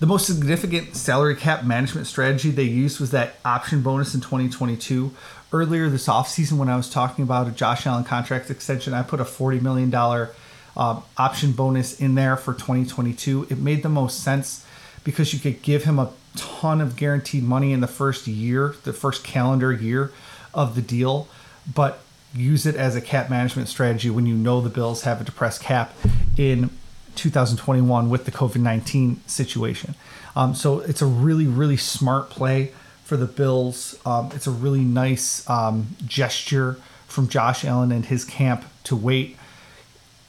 The 0.00 0.06
most 0.06 0.26
significant 0.26 0.94
salary 0.94 1.34
cap 1.34 1.64
management 1.64 2.06
strategy 2.06 2.50
they 2.50 2.62
used 2.62 3.00
was 3.00 3.10
that 3.10 3.34
option 3.44 3.82
bonus 3.82 4.14
in 4.14 4.20
2022. 4.20 5.12
Earlier 5.50 5.88
this 5.88 6.08
offseason, 6.08 6.58
when 6.58 6.68
I 6.68 6.76
was 6.76 6.90
talking 6.90 7.22
about 7.22 7.48
a 7.48 7.50
Josh 7.50 7.86
Allen 7.86 8.04
contract 8.04 8.50
extension, 8.50 8.92
I 8.92 9.02
put 9.02 9.18
a 9.18 9.24
$40 9.24 9.62
million 9.62 9.92
uh, 9.94 11.00
option 11.16 11.52
bonus 11.52 11.98
in 11.98 12.14
there 12.14 12.36
for 12.36 12.52
2022. 12.52 13.46
It 13.48 13.58
made 13.58 13.82
the 13.82 13.88
most 13.88 14.22
sense 14.22 14.66
because 15.04 15.32
you 15.32 15.38
could 15.38 15.62
give 15.62 15.84
him 15.84 15.98
a 15.98 16.12
ton 16.36 16.80
of 16.82 16.96
guaranteed 16.96 17.44
money 17.44 17.72
in 17.72 17.80
the 17.80 17.86
first 17.86 18.26
year, 18.26 18.74
the 18.84 18.92
first 18.92 19.24
calendar 19.24 19.72
year 19.72 20.12
of 20.52 20.74
the 20.74 20.82
deal, 20.82 21.28
but 21.74 22.00
use 22.34 22.66
it 22.66 22.76
as 22.76 22.94
a 22.94 23.00
cap 23.00 23.30
management 23.30 23.68
strategy 23.68 24.10
when 24.10 24.26
you 24.26 24.34
know 24.34 24.60
the 24.60 24.68
Bills 24.68 25.02
have 25.02 25.20
a 25.20 25.24
depressed 25.24 25.62
cap 25.62 25.94
in 26.36 26.70
2021 27.14 28.10
with 28.10 28.26
the 28.26 28.30
COVID 28.30 28.60
19 28.60 29.22
situation. 29.26 29.94
Um, 30.36 30.54
so 30.54 30.80
it's 30.80 31.02
a 31.02 31.06
really, 31.06 31.46
really 31.46 31.76
smart 31.76 32.30
play 32.30 32.72
for 33.08 33.16
the 33.16 33.24
Bills. 33.24 33.98
Um, 34.04 34.30
it's 34.34 34.46
a 34.46 34.50
really 34.50 34.82
nice 34.82 35.48
um, 35.48 35.96
gesture 36.04 36.74
from 37.06 37.26
Josh 37.26 37.64
Allen 37.64 37.90
and 37.90 38.04
his 38.04 38.22
camp 38.22 38.66
to 38.84 38.94
wait 38.94 39.38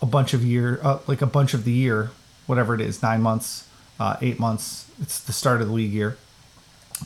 a 0.02 0.06
bunch 0.06 0.34
of 0.34 0.46
year, 0.46 0.80
uh, 0.82 1.00
like 1.06 1.22
a 1.22 1.26
bunch 1.26 1.54
of 1.54 1.66
the 1.66 1.74
year, 1.74 2.12
whatever 2.48 2.74
it 2.74 2.80
is, 2.80 3.04
nine 3.04 3.22
months, 3.22 3.68
uh, 4.00 4.16
eight 4.22 4.40
months. 4.40 4.90
It's 5.02 5.20
the 5.20 5.34
start 5.34 5.60
of 5.60 5.68
the 5.68 5.74
league 5.74 5.92
year. 5.92 6.16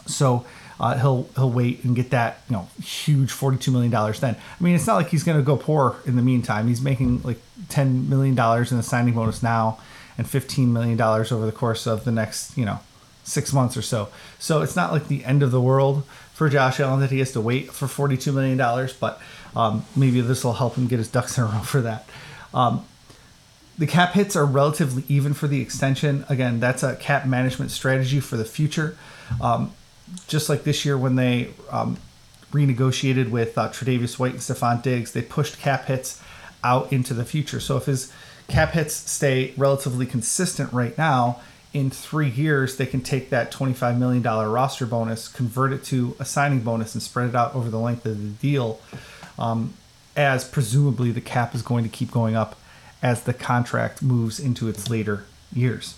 So 0.05 0.45
uh, 0.79 0.95
he'll 0.99 1.27
he'll 1.35 1.49
wait 1.49 1.83
and 1.83 1.95
get 1.95 2.11
that 2.11 2.41
you 2.49 2.55
know 2.55 2.67
huge 2.83 3.31
forty 3.31 3.57
two 3.57 3.71
million 3.71 3.91
dollars. 3.91 4.19
Then 4.19 4.35
I 4.35 4.63
mean 4.63 4.75
it's 4.75 4.85
not 4.85 4.93
like 4.93 5.07
he's 5.07 5.23
going 5.23 5.39
to 5.39 5.43
go 5.43 5.57
poor 5.57 5.95
in 6.05 6.15
the 6.15 6.21
meantime. 6.21 6.67
He's 6.67 6.83
making 6.83 7.23
like 7.23 7.39
ten 7.69 8.07
million 8.07 8.35
dollars 8.35 8.69
in 8.71 8.77
the 8.77 8.83
signing 8.83 9.15
bonus 9.15 9.41
now, 9.41 9.79
and 10.19 10.29
fifteen 10.29 10.71
million 10.71 10.97
dollars 10.97 11.31
over 11.31 11.47
the 11.47 11.51
course 11.51 11.87
of 11.87 12.05
the 12.05 12.11
next 12.11 12.55
you 12.55 12.65
know 12.65 12.79
six 13.23 13.53
months 13.53 13.77
or 13.77 13.81
so. 13.81 14.09
So 14.39 14.61
it's 14.61 14.75
not 14.75 14.91
like 14.91 15.07
the 15.07 15.23
end 15.25 15.43
of 15.43 15.51
the 15.51 15.61
world 15.61 16.03
for 16.33 16.49
Josh 16.49 16.79
Allen 16.79 16.99
that 16.99 17.11
he 17.11 17.19
has 17.19 17.31
to 17.33 17.41
wait 17.41 17.71
for 17.71 17.87
forty 17.87 18.17
two 18.17 18.31
million 18.31 18.57
dollars. 18.57 18.93
But 18.93 19.21
um, 19.55 19.85
maybe 19.95 20.21
this 20.21 20.43
will 20.43 20.53
help 20.53 20.75
him 20.75 20.87
get 20.87 20.99
his 20.99 21.07
ducks 21.07 21.37
in 21.37 21.43
a 21.43 21.47
row 21.47 21.59
for 21.59 21.81
that. 21.81 22.07
Um, 22.53 22.85
the 23.77 23.87
cap 23.87 24.13
hits 24.13 24.35
are 24.35 24.45
relatively 24.45 25.03
even 25.07 25.33
for 25.33 25.47
the 25.47 25.61
extension. 25.61 26.25
Again, 26.29 26.59
that's 26.59 26.83
a 26.83 26.95
cap 26.95 27.25
management 27.25 27.71
strategy 27.71 28.19
for 28.19 28.37
the 28.37 28.45
future. 28.45 28.97
Um, 29.41 29.71
just 30.27 30.49
like 30.49 30.63
this 30.63 30.85
year 30.85 30.97
when 30.97 31.15
they 31.15 31.49
um, 31.71 31.97
renegotiated 32.51 33.31
with 33.31 33.57
uh, 33.57 33.69
Tre'Davious 33.69 34.19
White 34.19 34.33
and 34.33 34.41
Stefon 34.41 34.83
Diggs, 34.83 35.13
they 35.13 35.23
pushed 35.23 35.57
cap 35.59 35.85
hits 35.85 36.21
out 36.63 36.93
into 36.93 37.15
the 37.15 37.25
future. 37.25 37.59
So 37.59 37.77
if 37.77 37.85
his 37.85 38.13
cap 38.47 38.71
hits 38.71 38.93
stay 38.93 39.53
relatively 39.57 40.05
consistent 40.05 40.71
right 40.71 40.95
now, 40.97 41.41
in 41.73 41.89
three 41.89 42.29
years 42.29 42.77
they 42.77 42.85
can 42.85 43.01
take 43.01 43.29
that 43.31 43.51
$25 43.51 43.97
million 43.97 44.23
roster 44.23 44.85
bonus, 44.85 45.27
convert 45.27 45.73
it 45.73 45.83
to 45.85 46.15
a 46.19 46.25
signing 46.25 46.61
bonus, 46.61 46.93
and 46.93 47.01
spread 47.01 47.29
it 47.29 47.35
out 47.35 47.55
over 47.55 47.69
the 47.69 47.79
length 47.79 48.05
of 48.05 48.21
the 48.21 48.29
deal. 48.29 48.79
Um, 49.37 49.73
as 50.15 50.47
presumably 50.47 51.11
the 51.11 51.21
cap 51.21 51.55
is 51.55 51.63
going 51.63 51.83
to 51.83 51.89
keep 51.89 52.11
going 52.11 52.35
up 52.35 52.59
as 53.01 53.23
the 53.23 53.33
contract 53.33 54.01
moves 54.01 54.39
into 54.39 54.69
its 54.69 54.89
later 54.89 55.25
years. 55.51 55.97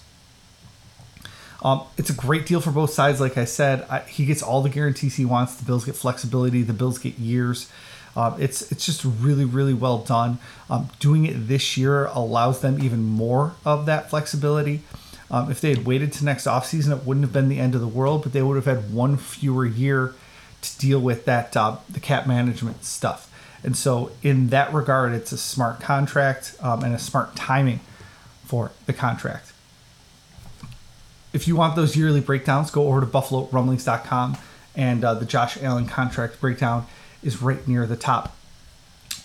Um, 1.62 1.84
it's 1.98 2.10
a 2.10 2.14
great 2.14 2.46
deal 2.46 2.62
for 2.62 2.72
both 2.72 2.92
sides. 2.92 3.20
Like 3.20 3.38
I 3.38 3.46
said, 3.46 3.86
I, 3.90 4.00
he 4.02 4.26
gets 4.26 4.42
all 4.42 4.62
the 4.62 4.70
guarantees 4.70 5.16
he 5.16 5.26
wants. 5.26 5.56
The 5.56 5.66
Bills 5.66 5.86
get 5.86 5.96
flexibility. 5.96 6.62
The 6.62 6.74
Bills 6.74 6.98
get 7.00 7.18
years. 7.18 7.72
Uh, 8.16 8.36
it's 8.40 8.72
it's 8.72 8.86
just 8.86 9.04
really 9.04 9.44
really 9.44 9.74
well 9.74 9.98
done. 9.98 10.40
Um, 10.70 10.90
doing 11.00 11.26
it 11.26 11.48
this 11.48 11.76
year 11.76 12.06
allows 12.06 12.62
them 12.62 12.82
even 12.82 13.04
more 13.04 13.56
of 13.66 13.86
that 13.88 14.10
flexibility. 14.10 14.84
Um, 15.32 15.50
if 15.50 15.60
they 15.60 15.70
had 15.70 15.86
waited 15.86 16.14
to 16.14 16.26
next 16.26 16.46
offseason, 16.46 16.96
it 16.96 17.06
wouldn't 17.06 17.26
have 17.26 17.34
been 17.34 17.50
the 17.50 17.60
end 17.60 17.74
of 17.76 17.82
the 17.82 17.88
world, 17.88 18.24
but 18.24 18.34
they 18.34 18.42
would 18.42 18.56
have 18.56 18.66
had 18.66 18.94
one 18.94 19.18
fewer 19.18 19.66
year 19.66 20.14
to 20.62 20.78
deal 20.78 21.00
with 21.00 21.26
that 21.26 21.56
uh, 21.58 21.78
the 21.90 22.00
cap 22.00 22.28
management 22.28 22.84
stuff. 22.84 23.32
And 23.64 23.76
so, 23.76 24.12
in 24.22 24.50
that 24.50 24.72
regard, 24.74 25.14
it's 25.14 25.32
a 25.32 25.38
smart 25.38 25.80
contract 25.80 26.56
um, 26.62 26.84
and 26.84 26.94
a 26.94 27.00
smart 27.00 27.36
timing 27.36 27.80
for 28.46 28.72
the 28.86 28.94
contract 28.94 29.52
if 31.36 31.50
you 31.50 31.56
want 31.58 31.76
those 31.76 31.98
yearly 31.98 32.22
breakdowns, 32.22 32.72
go 32.72 32.88
over 32.88 33.02
to 33.02 33.06
buffalorumblings.com 33.06 34.38
and 34.74 35.04
uh, 35.04 35.14
the 35.14 35.26
Josh 35.26 35.62
Allen 35.62 35.86
contract 35.86 36.40
breakdown 36.40 36.88
is 37.22 37.42
right 37.42 37.68
near 37.68 37.86
the 37.86 37.98
top. 37.98 38.38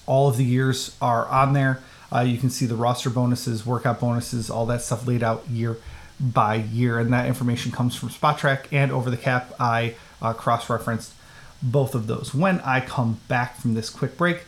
All 0.07 0.29
of 0.29 0.37
the 0.37 0.45
years 0.45 0.97
are 1.01 1.27
on 1.29 1.53
there. 1.53 1.81
Uh, 2.13 2.21
you 2.21 2.39
can 2.39 2.51
see 2.51 2.67
the 2.67 2.75
roster 2.75 3.11
bonuses, 3.11 3.65
workout 3.65 4.01
bonuses, 4.01 4.51
all 4.51 4.67
that 4.67 4.83
stuff 4.83 5.07
laid 5.07 5.23
out 5.23 5.49
year 5.49 5.77
by 6.19 6.57
year. 6.57 6.99
And 6.99 7.13
that 7.13 7.27
information 7.27 7.73
comes 7.73 7.97
from 7.97 8.09
Spotrac 8.09 8.67
and 8.73 8.91
Over 8.93 9.11
the 9.11 9.17
Cap. 9.17 9.55
I 9.59 9.95
uh, 10.21 10.33
cross 10.33 10.69
referenced 10.69 11.15
both 11.63 11.95
of 11.95 12.07
those. 12.07 12.35
When 12.35 12.61
I 12.61 12.81
come 12.81 13.21
back 13.29 13.57
from 13.61 13.75
this 13.75 13.91
quick 13.91 14.17
break, 14.17 14.43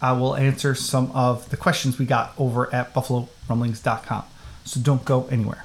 I 0.00 0.12
will 0.12 0.36
answer 0.36 0.74
some 0.74 1.10
of 1.12 1.48
the 1.50 1.56
questions 1.56 1.98
we 1.98 2.06
got 2.06 2.34
over 2.38 2.72
at 2.74 2.92
buffalorumblings.com. 2.92 4.24
So 4.64 4.80
don't 4.80 5.04
go 5.04 5.26
anywhere. 5.30 5.64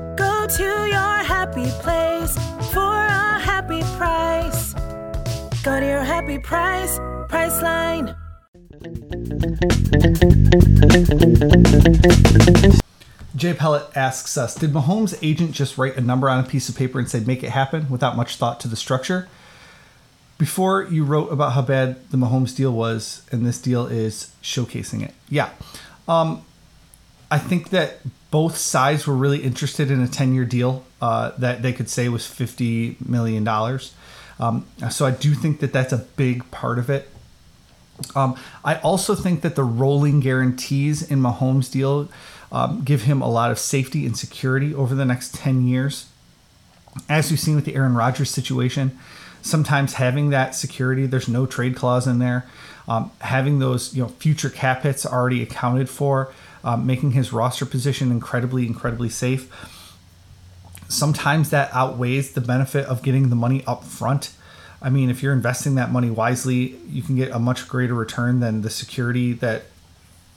To 0.57 0.63
your 0.63 1.23
happy 1.23 1.69
place 1.79 2.35
for 2.73 2.81
a 2.81 3.39
happy 3.39 3.79
price. 3.95 4.73
Go 5.63 5.79
to 5.79 5.85
your 5.85 6.03
happy 6.03 6.39
price, 6.39 6.99
Priceline. 7.29 8.13
Jay 13.33 13.53
Pellet 13.53 13.85
asks 13.95 14.37
us 14.37 14.53
Did 14.55 14.73
Mahomes' 14.73 15.17
agent 15.21 15.53
just 15.53 15.77
write 15.77 15.95
a 15.95 16.01
number 16.01 16.29
on 16.29 16.43
a 16.43 16.47
piece 16.47 16.67
of 16.67 16.75
paper 16.75 16.99
and 16.99 17.09
say, 17.09 17.21
make 17.21 17.43
it 17.43 17.51
happen 17.51 17.89
without 17.89 18.17
much 18.17 18.35
thought 18.35 18.59
to 18.59 18.67
the 18.67 18.75
structure? 18.75 19.29
Before 20.37 20.83
you 20.83 21.05
wrote 21.05 21.31
about 21.31 21.53
how 21.53 21.61
bad 21.61 22.09
the 22.11 22.17
Mahomes 22.17 22.53
deal 22.53 22.73
was, 22.73 23.21
and 23.31 23.45
this 23.45 23.57
deal 23.57 23.87
is 23.87 24.33
showcasing 24.43 25.01
it. 25.01 25.13
Yeah. 25.29 25.51
Um, 26.09 26.43
I 27.29 27.37
think 27.37 27.69
that 27.69 27.99
both 28.31 28.57
sides 28.57 29.05
were 29.05 29.15
really 29.15 29.43
interested 29.43 29.91
in 29.91 30.01
a 30.01 30.07
10 30.07 30.33
year 30.33 30.45
deal 30.45 30.83
uh, 31.01 31.31
that 31.37 31.61
they 31.61 31.73
could 31.73 31.89
say 31.89 32.09
was 32.09 32.23
$50 32.23 33.07
million. 33.07 33.47
Um, 34.39 34.65
so 34.89 35.05
I 35.05 35.11
do 35.11 35.35
think 35.35 35.59
that 35.59 35.73
that's 35.73 35.93
a 35.93 35.97
big 35.97 36.49
part 36.49 36.79
of 36.79 36.89
it. 36.89 37.09
Um, 38.15 38.35
I 38.63 38.75
also 38.77 39.13
think 39.13 39.41
that 39.41 39.55
the 39.55 39.63
rolling 39.63 40.21
guarantees 40.21 41.03
in 41.03 41.19
Mahomes' 41.19 41.71
deal 41.71 42.09
um, 42.51 42.81
give 42.83 43.03
him 43.03 43.21
a 43.21 43.29
lot 43.29 43.51
of 43.51 43.59
safety 43.59 44.05
and 44.05 44.17
security 44.17 44.73
over 44.73 44.95
the 44.95 45.05
next 45.05 45.35
10 45.35 45.67
years. 45.67 46.07
As 47.07 47.29
we've 47.29 47.39
seen 47.39 47.55
with 47.55 47.65
the 47.65 47.75
Aaron 47.75 47.95
Rodgers 47.95 48.29
situation, 48.29 48.97
sometimes 49.41 49.93
having 49.93 50.29
that 50.31 50.55
security, 50.55 51.05
there's 51.05 51.27
no 51.27 51.45
trade 51.45 51.75
clause 51.75 52.07
in 52.07 52.19
there. 52.19 52.47
Um, 52.87 53.11
having 53.19 53.59
those 53.59 53.95
you 53.95 54.01
know 54.01 54.09
future 54.09 54.49
cap 54.49 54.83
hits 54.83 55.05
already 55.05 55.41
accounted 55.41 55.89
for, 55.89 56.33
um, 56.63 56.85
making 56.85 57.11
his 57.11 57.33
roster 57.33 57.65
position 57.65 58.11
incredibly, 58.11 58.65
incredibly 58.65 59.09
safe. 59.09 59.49
Sometimes 60.87 61.49
that 61.51 61.69
outweighs 61.73 62.33
the 62.33 62.41
benefit 62.41 62.85
of 62.85 63.01
getting 63.01 63.29
the 63.29 63.35
money 63.35 63.63
up 63.65 63.83
front. 63.83 64.33
I 64.81 64.89
mean, 64.89 65.09
if 65.09 65.21
you're 65.21 65.33
investing 65.33 65.75
that 65.75 65.91
money 65.91 66.09
wisely, 66.09 66.77
you 66.87 67.01
can 67.01 67.15
get 67.15 67.31
a 67.31 67.39
much 67.39 67.67
greater 67.67 67.93
return 67.93 68.39
than 68.39 68.61
the 68.61 68.69
security 68.69 69.33
that 69.33 69.63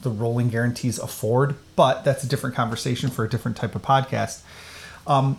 the 0.03 0.11
rolling 0.11 0.51
guarantees 0.51 0.99
afford. 0.99 1.57
But 1.77 2.05
that's 2.05 2.23
a 2.23 2.29
different 2.29 2.55
conversation 2.55 3.11
for 3.11 3.25
a 3.25 3.29
different 3.29 3.57
type 3.57 3.75
of 3.75 3.83
podcast. 3.83 4.43
Um, 5.07 5.39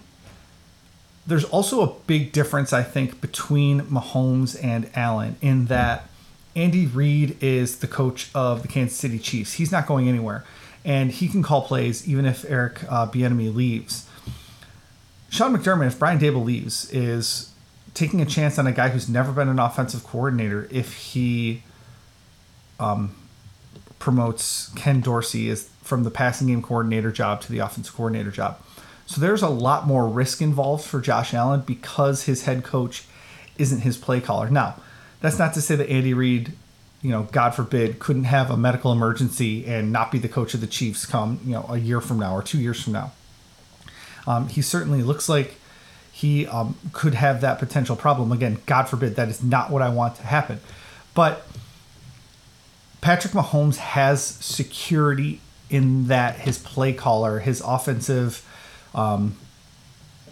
there's 1.27 1.45
also 1.45 1.81
a 1.81 1.93
big 2.07 2.31
difference, 2.31 2.73
I 2.73 2.83
think, 2.83 3.21
between 3.21 3.81
Mahomes 3.81 4.61
and 4.63 4.89
Allen 4.95 5.37
in 5.41 5.65
that 5.65 6.09
Andy 6.55 6.85
Reid 6.85 7.41
is 7.41 7.79
the 7.79 7.87
coach 7.87 8.29
of 8.33 8.61
the 8.61 8.67
Kansas 8.67 8.97
City 8.97 9.19
Chiefs. 9.19 9.53
He's 9.53 9.71
not 9.71 9.87
going 9.87 10.07
anywhere, 10.07 10.45
and 10.85 11.11
he 11.11 11.27
can 11.27 11.43
call 11.43 11.63
plays 11.63 12.07
even 12.07 12.25
if 12.25 12.45
Eric 12.47 12.83
uh, 12.83 13.07
Bieniemy 13.07 13.53
leaves. 13.53 14.07
Sean 15.29 15.57
McDermott, 15.57 15.87
if 15.87 15.99
Brian 15.99 16.19
Daboll 16.19 16.45
leaves, 16.45 16.89
is 16.91 17.51
taking 17.93 18.21
a 18.21 18.25
chance 18.25 18.59
on 18.59 18.67
a 18.67 18.71
guy 18.71 18.89
who's 18.89 19.09
never 19.09 19.31
been 19.31 19.49
an 19.49 19.59
offensive 19.59 20.03
coordinator 20.03 20.67
if 20.71 20.93
he 20.93 21.63
um, 22.79 23.15
promotes 23.99 24.69
Ken 24.75 25.01
Dorsey 25.01 25.49
as 25.49 25.69
from 25.81 26.03
the 26.03 26.11
passing 26.11 26.47
game 26.47 26.61
coordinator 26.61 27.11
job 27.11 27.41
to 27.41 27.51
the 27.51 27.59
offensive 27.59 27.95
coordinator 27.95 28.31
job. 28.31 28.59
So 29.07 29.21
there's 29.21 29.41
a 29.41 29.49
lot 29.49 29.85
more 29.85 30.07
risk 30.07 30.41
involved 30.41 30.83
for 30.85 30.99
Josh 30.99 31.33
Allen 31.33 31.61
because 31.61 32.23
his 32.23 32.45
head 32.45 32.63
coach 32.63 33.05
isn't 33.57 33.81
his 33.81 33.97
play 33.97 34.19
caller. 34.19 34.49
Now, 34.49 34.75
that's 35.21 35.39
not 35.39 35.53
to 35.53 35.61
say 35.61 35.75
that 35.75 35.89
Andy 35.89 36.13
Reid, 36.13 36.53
you 37.05 37.11
know, 37.11 37.27
God 37.31 37.51
forbid, 37.51 37.99
couldn't 37.99 38.23
have 38.23 38.49
a 38.49 38.57
medical 38.57 38.91
emergency 38.91 39.63
and 39.67 39.91
not 39.91 40.11
be 40.11 40.17
the 40.17 40.27
coach 40.27 40.55
of 40.55 40.61
the 40.61 40.65
Chiefs 40.65 41.05
come, 41.05 41.39
you 41.45 41.51
know, 41.51 41.63
a 41.69 41.77
year 41.77 42.01
from 42.01 42.17
now 42.17 42.35
or 42.35 42.41
two 42.41 42.57
years 42.57 42.81
from 42.81 42.93
now. 42.93 43.11
Um, 44.25 44.47
he 44.47 44.63
certainly 44.63 45.03
looks 45.03 45.29
like 45.29 45.53
he 46.11 46.47
um, 46.47 46.75
could 46.93 47.13
have 47.13 47.41
that 47.41 47.59
potential 47.59 47.95
problem. 47.95 48.31
Again, 48.31 48.57
God 48.65 48.89
forbid, 48.89 49.17
that 49.17 49.29
is 49.29 49.43
not 49.43 49.69
what 49.69 49.83
I 49.83 49.89
want 49.89 50.15
to 50.15 50.23
happen. 50.23 50.61
But 51.13 51.45
Patrick 53.01 53.35
Mahomes 53.35 53.77
has 53.77 54.25
security 54.25 55.41
in 55.69 56.07
that 56.07 56.39
his 56.39 56.57
play 56.57 56.91
caller, 56.91 57.37
his 57.37 57.61
offensive 57.61 58.43
um, 58.95 59.37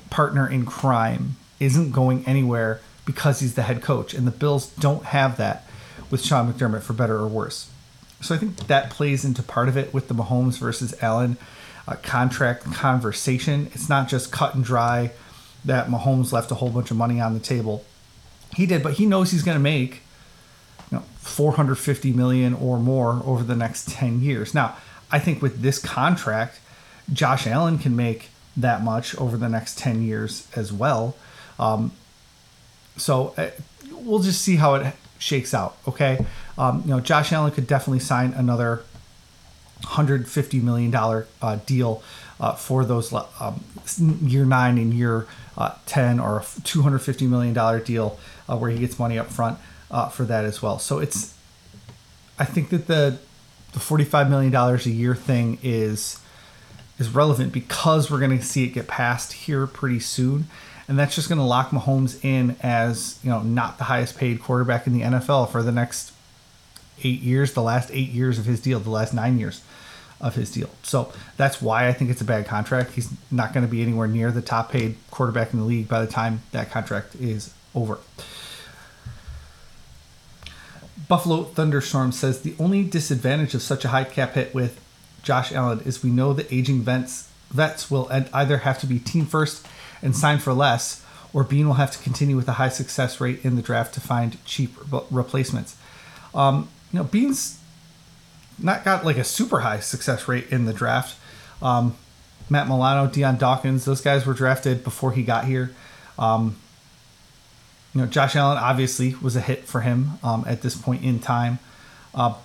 partner 0.09 0.49
in 0.49 0.65
crime, 0.65 1.35
isn't 1.59 1.91
going 1.91 2.25
anywhere 2.25 2.81
because 3.05 3.41
he's 3.41 3.53
the 3.53 3.61
head 3.61 3.83
coach. 3.83 4.15
And 4.15 4.25
the 4.25 4.31
Bills 4.31 4.69
don't 4.77 5.03
have 5.05 5.37
that 5.37 5.67
with 6.09 6.23
Sean 6.23 6.51
McDermott, 6.51 6.81
for 6.81 6.93
better 6.93 7.17
or 7.17 7.27
worse. 7.27 7.69
So 8.21 8.33
I 8.33 8.37
think 8.37 8.67
that 8.67 8.89
plays 8.89 9.25
into 9.25 9.43
part 9.43 9.67
of 9.67 9.75
it 9.75 9.93
with 9.93 10.07
the 10.07 10.13
Mahomes 10.13 10.57
versus 10.57 10.95
Allen 11.01 11.37
uh, 11.87 11.95
contract 11.95 12.63
conversation. 12.73 13.69
It's 13.73 13.89
not 13.89 14.07
just 14.07 14.31
cut 14.31 14.55
and 14.55 14.63
dry 14.63 15.11
that 15.65 15.87
Mahomes 15.87 16.31
left 16.31 16.51
a 16.51 16.55
whole 16.55 16.69
bunch 16.69 16.91
of 16.91 16.97
money 16.97 17.19
on 17.19 17.33
the 17.33 17.39
table. 17.39 17.83
He 18.55 18.65
did, 18.65 18.83
but 18.83 18.93
he 18.93 19.05
knows 19.05 19.31
he's 19.31 19.43
going 19.43 19.57
to 19.57 19.63
make 19.63 20.01
you 20.91 20.97
know 20.97 21.03
450 21.19 22.13
million 22.13 22.53
or 22.53 22.79
more 22.79 23.21
over 23.25 23.43
the 23.43 23.55
next 23.55 23.89
10 23.89 24.21
years. 24.21 24.53
Now, 24.53 24.77
I 25.11 25.19
think 25.19 25.41
with 25.41 25.61
this 25.61 25.79
contract, 25.79 26.59
Josh 27.11 27.47
Allen 27.47 27.77
can 27.77 27.95
make 27.95 28.29
that 28.55 28.83
much 28.83 29.15
over 29.17 29.37
the 29.37 29.49
next 29.49 29.77
10 29.79 30.01
years 30.03 30.47
as 30.55 30.71
well. 30.71 31.15
Um, 31.59 31.91
so 32.97 33.33
uh, 33.37 33.49
we'll 33.91 34.19
just 34.19 34.41
see 34.41 34.57
how 34.57 34.75
it 34.75 34.93
shakes 35.23 35.53
out. 35.53 35.77
Okay. 35.87 36.25
Um, 36.57 36.81
you 36.85 36.91
know, 36.91 36.99
Josh 36.99 37.31
Allen 37.31 37.51
could 37.51 37.65
definitely 37.65 37.99
sign 37.99 38.33
another 38.33 38.83
$150 39.83 40.61
million 40.61 40.93
uh, 41.41 41.55
deal 41.65 42.03
uh, 42.39 42.53
for 42.53 42.83
those 42.83 43.13
um, 43.13 43.63
year 44.21 44.45
nine 44.45 44.77
and 44.77 44.93
year 44.93 45.27
uh, 45.57 45.75
10 45.85 46.19
or 46.19 46.39
a 46.39 46.41
$250 46.41 47.29
million 47.29 47.83
deal 47.83 48.19
uh, 48.49 48.57
where 48.57 48.69
he 48.69 48.79
gets 48.79 48.99
money 48.99 49.17
up 49.17 49.27
front 49.27 49.57
uh, 49.89 50.09
for 50.09 50.25
that 50.25 50.43
as 50.43 50.61
well. 50.61 50.77
So 50.77 50.99
it's, 50.99 51.37
I 52.37 52.45
think 52.45 52.69
that 52.69 52.87
the, 52.87 53.17
the 53.71 53.79
$45 53.79 54.29
million 54.29 54.53
a 54.53 54.77
year 54.89 55.15
thing 55.15 55.57
is, 55.63 56.19
is 56.99 57.09
relevant 57.09 57.53
because 57.53 58.11
we're 58.11 58.19
going 58.19 58.37
to 58.37 58.43
see 58.43 58.65
it 58.65 58.69
get 58.69 58.87
passed 58.87 59.33
here 59.33 59.67
pretty 59.67 59.99
soon. 59.99 60.47
And 60.87 60.99
that's 60.99 61.15
just 61.15 61.29
going 61.29 61.39
to 61.39 61.45
lock 61.45 61.69
Mahomes 61.69 62.23
in 62.23 62.57
as, 62.61 63.19
you 63.23 63.29
know, 63.29 63.41
not 63.41 63.77
the 63.77 63.85
highest 63.85 64.17
paid 64.17 64.41
quarterback 64.41 64.85
in 64.85 64.93
the 64.93 65.01
NFL 65.01 65.49
for 65.49 65.63
the 65.63 65.71
next 65.71 66.11
eight 67.03 67.21
years, 67.21 67.53
the 67.53 67.61
last 67.61 67.89
eight 67.91 68.09
years 68.09 68.37
of 68.37 68.45
his 68.45 68.61
deal, 68.61 68.79
the 68.79 68.89
last 68.89 69.13
nine 69.13 69.39
years 69.39 69.61
of 70.19 70.35
his 70.35 70.51
deal. 70.51 70.69
So 70.83 71.11
that's 71.37 71.61
why 71.61 71.87
I 71.87 71.93
think 71.93 72.09
it's 72.09 72.21
a 72.21 72.25
bad 72.25 72.45
contract. 72.45 72.91
He's 72.91 73.09
not 73.31 73.53
going 73.53 73.65
to 73.65 73.71
be 73.71 73.81
anywhere 73.81 74.07
near 74.07 74.31
the 74.31 74.41
top 74.41 74.71
paid 74.71 74.95
quarterback 75.11 75.53
in 75.53 75.59
the 75.59 75.65
league 75.65 75.87
by 75.87 76.01
the 76.01 76.11
time 76.11 76.41
that 76.51 76.71
contract 76.71 77.15
is 77.15 77.53
over. 77.75 77.99
Buffalo 81.07 81.43
Thunderstorm 81.43 82.11
says 82.11 82.41
the 82.41 82.55
only 82.59 82.83
disadvantage 82.83 83.53
of 83.53 83.61
such 83.61 83.83
a 83.83 83.89
high 83.89 84.05
cap 84.05 84.33
hit 84.33 84.53
with 84.53 84.79
Josh 85.21 85.51
Allen 85.51 85.81
is 85.81 86.03
we 86.03 86.09
know 86.09 86.33
the 86.33 86.51
aging 86.53 86.81
vets 86.81 87.29
vets 87.49 87.91
will 87.91 88.09
either 88.33 88.59
have 88.59 88.79
to 88.79 88.87
be 88.87 88.99
team 88.99 89.25
first 89.25 89.67
and 90.03 90.15
sign 90.15 90.37
for 90.37 90.53
less, 90.53 91.03
or 91.33 91.43
Beane 91.43 91.65
will 91.65 91.75
have 91.75 91.89
to 91.91 91.97
continue 91.97 92.35
with 92.35 92.47
a 92.47 92.53
high 92.53 92.69
success 92.69 93.19
rate 93.19 93.43
in 93.43 93.55
the 93.55 93.63
draft 93.63 93.95
to 93.95 94.01
find 94.01 94.43
cheap 94.45 94.75
replacements. 95.09 95.75
Um, 96.35 96.69
you 96.91 96.99
know, 96.99 97.05
Beane's 97.05 97.59
not 98.59 98.83
got 98.83 99.03
like 99.05 99.17
a 99.17 99.23
super 99.23 99.61
high 99.61 99.79
success 99.79 100.27
rate 100.27 100.51
in 100.51 100.65
the 100.65 100.73
draft. 100.73 101.17
Um, 101.61 101.95
Matt 102.49 102.67
Milano, 102.67 103.07
Dion 103.07 103.37
Dawkins, 103.37 103.85
those 103.85 104.01
guys 104.01 104.25
were 104.25 104.33
drafted 104.33 104.83
before 104.83 105.13
he 105.13 105.23
got 105.23 105.45
here. 105.45 105.73
Um, 106.19 106.57
you 107.93 108.01
know, 108.01 108.07
Josh 108.07 108.35
Allen 108.35 108.57
obviously 108.57 109.15
was 109.21 109.35
a 109.35 109.41
hit 109.41 109.65
for 109.65 109.81
him 109.81 110.19
um, 110.21 110.43
at 110.47 110.61
this 110.61 110.75
point 110.75 111.03
in 111.03 111.19
time. 111.19 111.59
Uh, 112.13 112.35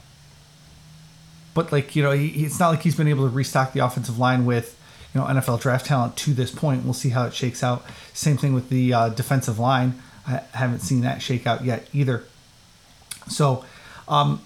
but 1.54 1.72
like 1.72 1.96
you 1.96 2.02
know, 2.02 2.12
he, 2.12 2.44
it's 2.44 2.60
not 2.60 2.68
like 2.68 2.82
he's 2.82 2.96
been 2.96 3.08
able 3.08 3.28
to 3.28 3.34
restock 3.34 3.72
the 3.72 3.80
offensive 3.80 4.18
line 4.18 4.46
with 4.46 4.77
you 5.14 5.20
know 5.20 5.26
NFL 5.26 5.60
draft 5.60 5.86
talent 5.86 6.16
to 6.18 6.34
this 6.34 6.50
point. 6.50 6.84
We'll 6.84 6.94
see 6.94 7.10
how 7.10 7.24
it 7.24 7.34
shakes 7.34 7.62
out. 7.62 7.84
Same 8.12 8.36
thing 8.36 8.52
with 8.52 8.68
the 8.68 8.92
uh, 8.92 9.08
defensive 9.10 9.58
line. 9.58 10.00
I 10.26 10.42
haven't 10.52 10.80
seen 10.80 11.00
that 11.02 11.22
shake 11.22 11.46
out 11.46 11.64
yet 11.64 11.88
either. 11.92 12.24
So, 13.28 13.64
um, 14.06 14.42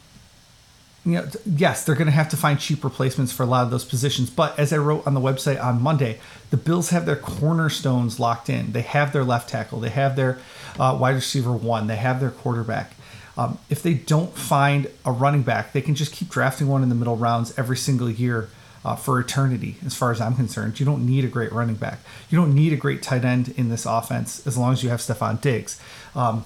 you 1.04 1.12
know, 1.12 1.28
yes, 1.44 1.84
they're 1.84 1.96
going 1.96 2.06
to 2.06 2.12
have 2.12 2.28
to 2.28 2.36
find 2.36 2.60
cheap 2.60 2.84
replacements 2.84 3.32
for 3.32 3.42
a 3.42 3.46
lot 3.46 3.64
of 3.64 3.70
those 3.70 3.84
positions. 3.84 4.30
But 4.30 4.56
as 4.58 4.72
I 4.72 4.78
wrote 4.78 5.04
on 5.06 5.14
the 5.14 5.20
website 5.20 5.62
on 5.62 5.82
Monday, 5.82 6.20
the 6.50 6.56
Bills 6.56 6.90
have 6.90 7.06
their 7.06 7.16
cornerstones 7.16 8.20
locked 8.20 8.48
in. 8.48 8.72
They 8.72 8.82
have 8.82 9.12
their 9.12 9.24
left 9.24 9.48
tackle, 9.48 9.80
they 9.80 9.90
have 9.90 10.14
their 10.14 10.38
uh, 10.78 10.96
wide 11.00 11.16
receiver 11.16 11.52
one, 11.52 11.88
they 11.88 11.96
have 11.96 12.20
their 12.20 12.30
quarterback. 12.30 12.94
Um, 13.36 13.58
if 13.70 13.82
they 13.82 13.94
don't 13.94 14.36
find 14.36 14.88
a 15.04 15.10
running 15.10 15.42
back, 15.42 15.72
they 15.72 15.80
can 15.80 15.94
just 15.94 16.12
keep 16.12 16.28
drafting 16.28 16.68
one 16.68 16.82
in 16.82 16.90
the 16.90 16.94
middle 16.94 17.16
rounds 17.16 17.58
every 17.58 17.78
single 17.78 18.10
year 18.10 18.50
uh, 18.84 18.96
for 18.96 19.18
eternity, 19.20 19.76
as 19.84 19.94
far 19.94 20.10
as 20.10 20.20
I'm 20.20 20.34
concerned. 20.34 20.80
You 20.80 20.86
don't 20.86 21.06
need 21.06 21.24
a 21.24 21.28
great 21.28 21.52
running 21.52 21.76
back. 21.76 22.00
You 22.30 22.38
don't 22.38 22.54
need 22.54 22.72
a 22.72 22.76
great 22.76 23.02
tight 23.02 23.24
end 23.24 23.54
in 23.56 23.68
this 23.68 23.86
offense 23.86 24.46
as 24.46 24.58
long 24.58 24.72
as 24.72 24.82
you 24.82 24.90
have 24.90 25.00
Stefon 25.00 25.40
Diggs. 25.40 25.80
Um, 26.14 26.44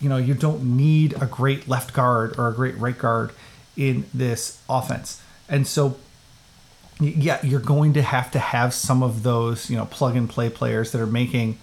you 0.00 0.08
know, 0.08 0.16
you 0.16 0.34
don't 0.34 0.76
need 0.76 1.14
a 1.20 1.26
great 1.26 1.68
left 1.68 1.92
guard 1.92 2.38
or 2.38 2.48
a 2.48 2.54
great 2.54 2.76
right 2.78 2.96
guard 2.96 3.32
in 3.76 4.04
this 4.12 4.60
offense. 4.68 5.22
And 5.48 5.66
so, 5.66 5.96
yeah, 7.00 7.44
you're 7.44 7.60
going 7.60 7.92
to 7.94 8.02
have 8.02 8.30
to 8.32 8.38
have 8.38 8.72
some 8.72 9.02
of 9.02 9.22
those, 9.22 9.68
you 9.70 9.76
know, 9.76 9.86
plug 9.86 10.16
and 10.16 10.28
play 10.28 10.48
players 10.48 10.92
that 10.92 11.00
are 11.00 11.06
making 11.06 11.58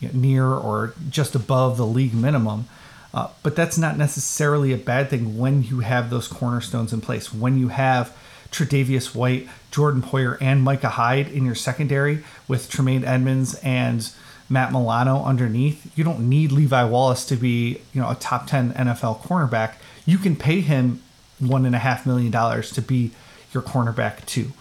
you 0.00 0.08
know, 0.08 0.18
near 0.18 0.46
or 0.46 0.94
just 1.10 1.34
above 1.34 1.76
the 1.76 1.86
league 1.86 2.14
minimum. 2.14 2.68
Uh, 3.14 3.28
but 3.42 3.56
that's 3.56 3.78
not 3.78 3.96
necessarily 3.96 4.72
a 4.72 4.76
bad 4.76 5.08
thing 5.08 5.38
when 5.38 5.62
you 5.62 5.80
have 5.80 6.10
those 6.10 6.28
cornerstones 6.28 6.92
in 6.92 7.00
place. 7.00 7.32
When 7.32 7.58
you 7.58 7.68
have 7.68 8.16
Tre'Davious 8.50 9.14
White, 9.14 9.48
Jordan 9.70 10.02
Poyer, 10.02 10.36
and 10.40 10.62
Micah 10.62 10.90
Hyde 10.90 11.28
in 11.28 11.44
your 11.44 11.54
secondary 11.54 12.24
with 12.48 12.70
Tremaine 12.70 13.04
Edmunds 13.04 13.54
and 13.62 14.10
Matt 14.48 14.72
Milano 14.72 15.24
underneath, 15.24 15.90
you 15.98 16.04
don't 16.04 16.28
need 16.28 16.52
Levi 16.52 16.84
Wallace 16.84 17.24
to 17.26 17.36
be, 17.36 17.80
you 17.92 18.00
know, 18.00 18.10
a 18.10 18.14
top 18.14 18.46
10 18.46 18.74
NFL 18.74 19.22
cornerback. 19.22 19.74
You 20.04 20.18
can 20.18 20.36
pay 20.36 20.60
him 20.60 21.02
one 21.38 21.66
and 21.66 21.74
a 21.74 21.78
half 21.78 22.06
million 22.06 22.30
dollars 22.30 22.70
to 22.72 22.82
be 22.82 23.10
your 23.52 23.62
cornerback 23.62 24.24
too. 24.26 24.52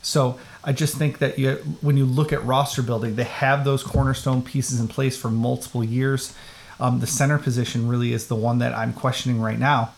So 0.00 0.38
I 0.64 0.72
just 0.72 0.96
think 0.96 1.18
that 1.18 1.38
you, 1.38 1.54
when 1.80 1.96
you 1.96 2.04
look 2.04 2.32
at 2.32 2.44
roster 2.44 2.82
building, 2.82 3.16
they 3.16 3.24
have 3.24 3.64
those 3.64 3.82
cornerstone 3.82 4.42
pieces 4.42 4.80
in 4.80 4.88
place 4.88 5.16
for 5.16 5.30
multiple 5.30 5.82
years. 5.82 6.34
Um, 6.78 7.00
the 7.00 7.06
center 7.06 7.38
position 7.38 7.88
really 7.88 8.12
is 8.12 8.28
the 8.28 8.36
one 8.36 8.58
that 8.58 8.74
I'm 8.74 8.92
questioning 8.92 9.40
right 9.40 9.58
now. 9.58 9.92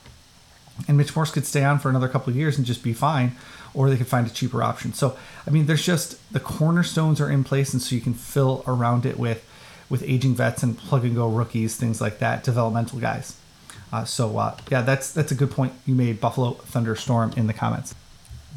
And 0.88 0.96
Mitch 0.96 1.14
Morse 1.14 1.30
could 1.30 1.46
stay 1.46 1.64
on 1.64 1.78
for 1.78 1.88
another 1.88 2.08
couple 2.08 2.30
of 2.30 2.36
years 2.36 2.56
and 2.58 2.66
just 2.66 2.82
be 2.82 2.92
fine, 2.92 3.36
or 3.74 3.88
they 3.88 3.96
could 3.96 4.08
find 4.08 4.26
a 4.26 4.30
cheaper 4.30 4.62
option. 4.62 4.92
So 4.92 5.16
I 5.46 5.50
mean, 5.50 5.66
there's 5.66 5.84
just 5.84 6.32
the 6.32 6.40
cornerstones 6.40 7.20
are 7.20 7.30
in 7.30 7.44
place, 7.44 7.72
and 7.72 7.80
so 7.80 7.94
you 7.94 8.00
can 8.00 8.14
fill 8.14 8.64
around 8.66 9.06
it 9.06 9.18
with 9.18 9.48
with 9.88 10.02
aging 10.02 10.34
vets 10.34 10.62
and 10.62 10.76
plug 10.76 11.04
and 11.04 11.14
go 11.14 11.28
rookies, 11.28 11.76
things 11.76 12.00
like 12.00 12.18
that, 12.18 12.42
developmental 12.42 12.98
guys. 12.98 13.36
Uh, 13.92 14.04
so 14.04 14.38
uh, 14.38 14.56
yeah, 14.70 14.82
that's 14.82 15.12
that's 15.12 15.30
a 15.30 15.34
good 15.34 15.50
point 15.50 15.72
you 15.86 15.94
made, 15.94 16.20
Buffalo 16.20 16.54
Thunderstorm, 16.54 17.32
in 17.36 17.46
the 17.46 17.52
comments. 17.52 17.94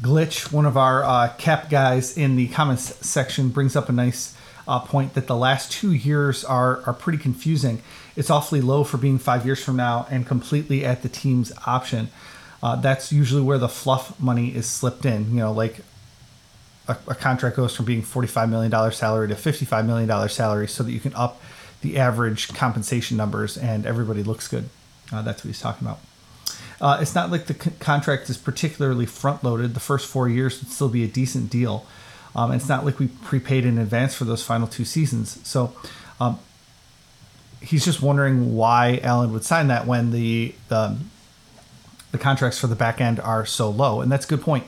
Glitch, 0.02 0.52
one 0.52 0.66
of 0.66 0.76
our 0.76 1.04
uh, 1.04 1.32
cap 1.38 1.70
guys 1.70 2.16
in 2.16 2.36
the 2.36 2.48
comments 2.48 3.06
section, 3.06 3.48
brings 3.48 3.76
up 3.76 3.88
a 3.88 3.92
nice 3.92 4.36
uh, 4.68 4.78
point 4.80 5.14
that 5.14 5.26
the 5.26 5.36
last 5.36 5.72
two 5.72 5.92
years 5.92 6.44
are 6.44 6.82
are 6.86 6.92
pretty 6.92 7.18
confusing. 7.18 7.82
It's 8.14 8.30
awfully 8.30 8.60
low 8.60 8.84
for 8.84 8.98
being 8.98 9.18
five 9.18 9.44
years 9.46 9.64
from 9.64 9.76
now 9.76 10.06
and 10.10 10.26
completely 10.26 10.84
at 10.84 11.02
the 11.02 11.08
team's 11.08 11.52
option. 11.66 12.10
Uh, 12.62 12.76
that's 12.76 13.10
usually 13.12 13.42
where 13.42 13.58
the 13.58 13.68
fluff 13.68 14.18
money 14.20 14.54
is 14.54 14.66
slipped 14.66 15.04
in. 15.04 15.30
You 15.30 15.38
know, 15.38 15.52
like 15.52 15.80
a, 16.88 16.96
a 17.06 17.14
contract 17.14 17.56
goes 17.56 17.74
from 17.76 17.86
being 17.86 18.02
$45 18.02 18.50
million 18.50 18.92
salary 18.92 19.28
to 19.28 19.34
$55 19.34 19.86
million 19.86 20.28
salary 20.28 20.66
so 20.66 20.82
that 20.82 20.90
you 20.90 21.00
can 21.00 21.14
up 21.14 21.40
the 21.82 21.98
average 21.98 22.48
compensation 22.48 23.16
numbers 23.16 23.56
and 23.56 23.86
everybody 23.86 24.22
looks 24.22 24.48
good. 24.48 24.68
Uh, 25.12 25.22
that's 25.22 25.44
what 25.44 25.48
he's 25.48 25.60
talking 25.60 25.86
about. 25.86 26.00
Uh, 26.80 26.98
it's 27.00 27.14
not 27.14 27.30
like 27.30 27.46
the 27.46 27.54
c- 27.54 27.70
contract 27.78 28.28
is 28.28 28.36
particularly 28.36 29.06
front 29.06 29.44
loaded. 29.44 29.74
The 29.74 29.80
first 29.80 30.06
four 30.06 30.28
years 30.28 30.60
would 30.60 30.70
still 30.70 30.88
be 30.88 31.04
a 31.04 31.08
decent 31.08 31.50
deal. 31.50 31.86
Um, 32.36 32.52
it's 32.52 32.68
not 32.68 32.84
like 32.84 32.98
we 32.98 33.08
prepaid 33.08 33.64
in 33.64 33.78
advance 33.78 34.14
for 34.14 34.24
those 34.24 34.44
final 34.44 34.66
two 34.66 34.84
seasons. 34.84 35.40
So 35.46 35.74
um, 36.20 36.38
he's 37.60 37.84
just 37.84 38.02
wondering 38.02 38.54
why 38.54 39.00
Allen 39.02 39.32
would 39.32 39.44
sign 39.44 39.68
that 39.68 39.86
when 39.86 40.10
the, 40.10 40.54
the 40.68 40.96
the 42.10 42.18
contracts 42.18 42.58
for 42.58 42.68
the 42.68 42.74
back 42.74 43.00
end 43.00 43.20
are 43.20 43.44
so 43.44 43.68
low, 43.68 44.00
and 44.00 44.10
that's 44.10 44.24
a 44.24 44.28
good 44.28 44.40
point. 44.40 44.64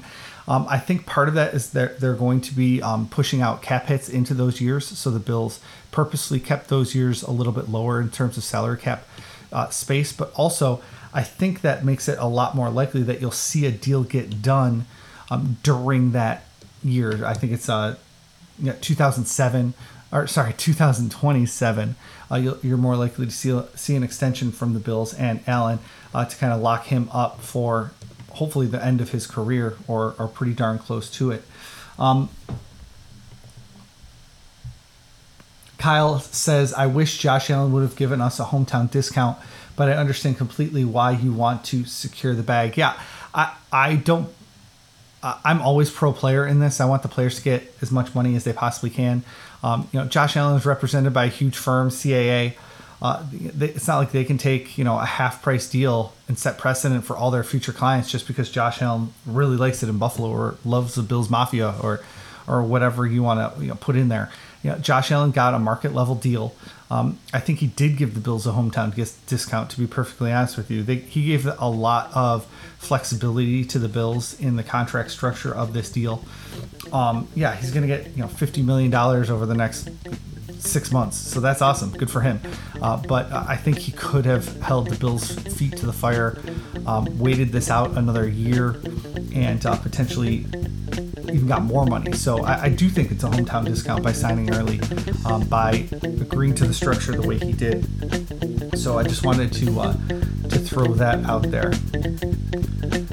Um, 0.46 0.66
I 0.68 0.79
think 0.79 1.07
part 1.07 1.29
of 1.29 1.35
that 1.35 1.55
is 1.55 1.70
they're, 1.70 1.94
they're 1.99 2.14
going 2.14 2.40
to 2.42 2.55
be 2.55 2.83
um, 2.83 3.09
pushing 3.09 3.40
out 3.40 3.62
cap 3.62 3.87
hits 3.87 4.09
into 4.09 4.35
those 4.35 4.61
years. 4.61 4.87
So 4.87 5.11
the 5.11 5.20
Bills 5.20 5.61
purposely 5.90 6.40
kept 6.40 6.68
those 6.68 6.94
years 6.94 7.23
a 7.23 7.31
little 7.31 7.53
bit 7.53 7.68
lower 7.68 8.01
in 8.01 8.11
terms 8.11 8.37
of 8.37 8.44
salary 8.44 8.79
cap 8.79 9.07
uh, 9.53 9.68
space. 9.68 10.12
But 10.12 10.33
also, 10.35 10.83
I 11.14 11.23
think 11.23 11.61
that 11.61 11.85
makes 11.85 12.09
it 12.09 12.18
a 12.18 12.27
lot 12.27 12.57
more 12.57 12.68
likely 12.68 13.03
that 13.05 13.20
you'll 13.20 13.31
see 13.31 13.64
a 13.64 13.70
deal 13.70 14.03
get 14.03 14.42
done 14.42 14.87
um, 15.31 15.59
during 15.62 16.12
that 16.12 16.44
year. 16.83 17.25
I 17.25 17.35
think 17.35 17.53
it's 17.53 17.69
uh, 17.69 17.97
yeah 18.59 18.75
2007 18.81 19.75
or 20.12 20.27
sorry 20.27 20.53
2027 20.53 21.95
uh, 22.31 22.37
you 22.37 22.75
are 22.75 22.77
more 22.77 22.97
likely 22.97 23.27
to 23.27 23.33
see, 23.33 23.61
see 23.75 23.97
an 23.97 24.03
extension 24.03 24.53
from 24.53 24.75
the 24.75 24.81
bills 24.81 25.14
and 25.14 25.40
allen 25.47 25.79
uh, 26.14 26.25
to 26.25 26.37
kind 26.37 26.53
of 26.53 26.61
lock 26.61 26.87
him 26.87 27.09
up 27.12 27.40
for 27.40 27.93
hopefully 28.33 28.66
the 28.66 28.85
end 28.85 29.01
of 29.01 29.11
his 29.11 29.27
career 29.27 29.77
or, 29.88 30.14
or 30.19 30.29
pretty 30.29 30.53
darn 30.53 30.79
close 30.79 31.11
to 31.11 31.31
it. 31.31 31.43
Um, 31.99 32.29
Kyle 35.79 36.21
says, 36.21 36.75
I 36.75 36.87
wish 36.87 37.19
Josh 37.19 37.51
Allen 37.51 37.73
would 37.73 37.83
have 37.83 37.97
given 37.97 38.21
us 38.21 38.38
a 38.38 38.45
hometown 38.45 38.90
discount, 38.90 39.38
but 39.77 39.88
I 39.88 39.93
understand 39.93 40.37
completely 40.37 40.85
why 40.85 41.12
you 41.12 41.33
want 41.33 41.64
to 41.66 41.85
secure 41.87 42.35
the 42.35 42.43
bag. 42.43 42.77
Yeah, 42.77 43.01
I, 43.35 43.57
I 43.73 43.97
don't, 43.97 44.31
I'm 45.22 45.61
always 45.61 45.90
pro 45.90 46.12
player 46.12 46.46
in 46.46 46.61
this. 46.61 46.80
I 46.80 46.87
want 46.87 47.02
the 47.02 47.09
players 47.09 47.37
to 47.37 47.42
get 47.42 47.74
as 47.83 47.90
much 47.90 48.14
money 48.14 48.37
as 48.37 48.44
they 48.44 48.52
possibly 48.52 48.90
can. 48.90 49.22
Um, 49.62 49.88
you 49.92 50.00
know, 50.00 50.06
Josh 50.06 50.37
Allen 50.37 50.56
is 50.56 50.64
represented 50.64 51.12
by 51.12 51.26
a 51.26 51.28
huge 51.28 51.56
firm, 51.56 51.90
CAA. 51.90 52.54
Uh, 53.02 53.24
it's 53.33 53.88
not 53.88 53.98
like 53.98 54.12
they 54.12 54.24
can 54.24 54.37
take 54.37 54.76
you 54.76 54.85
know 54.85 54.98
a 54.98 55.06
half 55.06 55.42
price 55.42 55.68
deal 55.70 56.12
and 56.28 56.38
set 56.38 56.59
precedent 56.59 57.04
for 57.04 57.16
all 57.16 57.30
their 57.30 57.44
future 57.44 57.72
clients 57.72 58.11
just 58.11 58.26
because 58.26 58.50
Josh 58.50 58.83
Allen 58.83 59.12
really 59.24 59.56
likes 59.56 59.83
it 59.83 59.88
in 59.88 59.98
Buffalo 59.98 60.30
or 60.30 60.56
loves 60.64 60.94
the 60.94 61.02
Bills 61.02 61.30
Mafia 61.30 61.74
or 61.83 62.00
or 62.46 62.62
whatever 62.62 63.06
you 63.06 63.22
want 63.22 63.54
to 63.54 63.62
you 63.62 63.68
know, 63.68 63.74
put 63.74 63.96
in 63.96 64.09
there. 64.09 64.30
You 64.62 64.70
know, 64.70 64.79
Josh 64.79 65.11
Allen 65.11 65.31
got 65.31 65.55
a 65.55 65.59
market 65.59 65.94
level 65.94 66.14
deal. 66.14 66.55
Um, 66.90 67.18
I 67.33 67.38
think 67.40 67.61
he 67.61 67.68
did 67.68 67.96
give 67.96 68.14
the 68.14 68.20
Bills 68.20 68.46
a 68.46 68.51
hometown 68.51 68.92
discount. 69.27 69.70
To 69.70 69.79
be 69.79 69.87
perfectly 69.87 70.33
honest 70.33 70.57
with 70.57 70.70
you, 70.70 70.83
they, 70.83 70.96
he 70.96 71.27
gave 71.27 71.46
a 71.46 71.68
lot 71.68 72.11
of 72.14 72.46
flexibility 72.79 73.64
to 73.66 73.79
the 73.79 73.88
Bills 73.88 74.38
in 74.40 74.57
the 74.57 74.64
contract 74.64 75.12
structure 75.12 75.55
of 75.55 75.73
this 75.73 75.90
deal. 75.90 76.25
Um, 76.92 77.29
yeah, 77.35 77.55
he's 77.55 77.70
going 77.70 77.88
to 77.88 77.88
get 77.88 78.11
you 78.16 78.23
know 78.23 78.29
fifty 78.29 78.62
million 78.62 78.90
dollars 78.90 79.31
over 79.31 79.46
the 79.46 79.55
next 79.55 79.88
six 80.59 80.92
months. 80.92 81.16
So 81.16 81.40
that's 81.40 81.62
awesome. 81.62 81.90
Good 81.92 82.11
for 82.11 82.20
him. 82.20 82.40
Uh, 82.83 82.96
but 82.96 83.33
I 83.33 83.57
think 83.57 83.79
he 83.79 83.92
could 83.92 84.25
have 84.27 84.61
held 84.61 84.88
the 84.88 84.96
Bills' 84.96 85.33
feet 85.33 85.77
to 85.79 85.87
the 85.87 85.92
fire, 85.92 86.42
um, 86.87 87.18
waited 87.18 87.53
this 87.53 87.70
out 87.70 87.96
another 87.96 88.29
year, 88.29 88.81
and 89.33 89.64
uh, 89.64 89.77
potentially 89.77 90.46
even 91.35 91.47
got 91.47 91.62
more 91.62 91.87
money. 91.87 92.12
So 92.12 92.45
I, 92.45 92.64
I, 92.64 92.69
do 92.69 92.88
think 92.88 93.11
it's 93.11 93.25
a 93.25 93.29
hometown 93.29 93.64
discount 93.64 94.03
by 94.03 94.12
signing 94.12 94.53
early, 94.55 94.81
um, 95.25 95.47
by 95.49 95.87
agreeing 96.03 96.55
to 96.57 96.66
the 96.66 96.75
structure 96.75 97.12
the 97.12 97.27
way 97.27 97.38
he 97.38 97.53
did. 97.53 97.87
So 98.79 98.99
I 98.99 99.03
just 99.03 99.25
wanted 99.25 99.53
to 99.55 99.81
uh, 99.81 99.93
to 100.49 100.59
throw 100.59 100.95
that 100.95 101.25
out 101.25 101.51
there. 101.51 101.73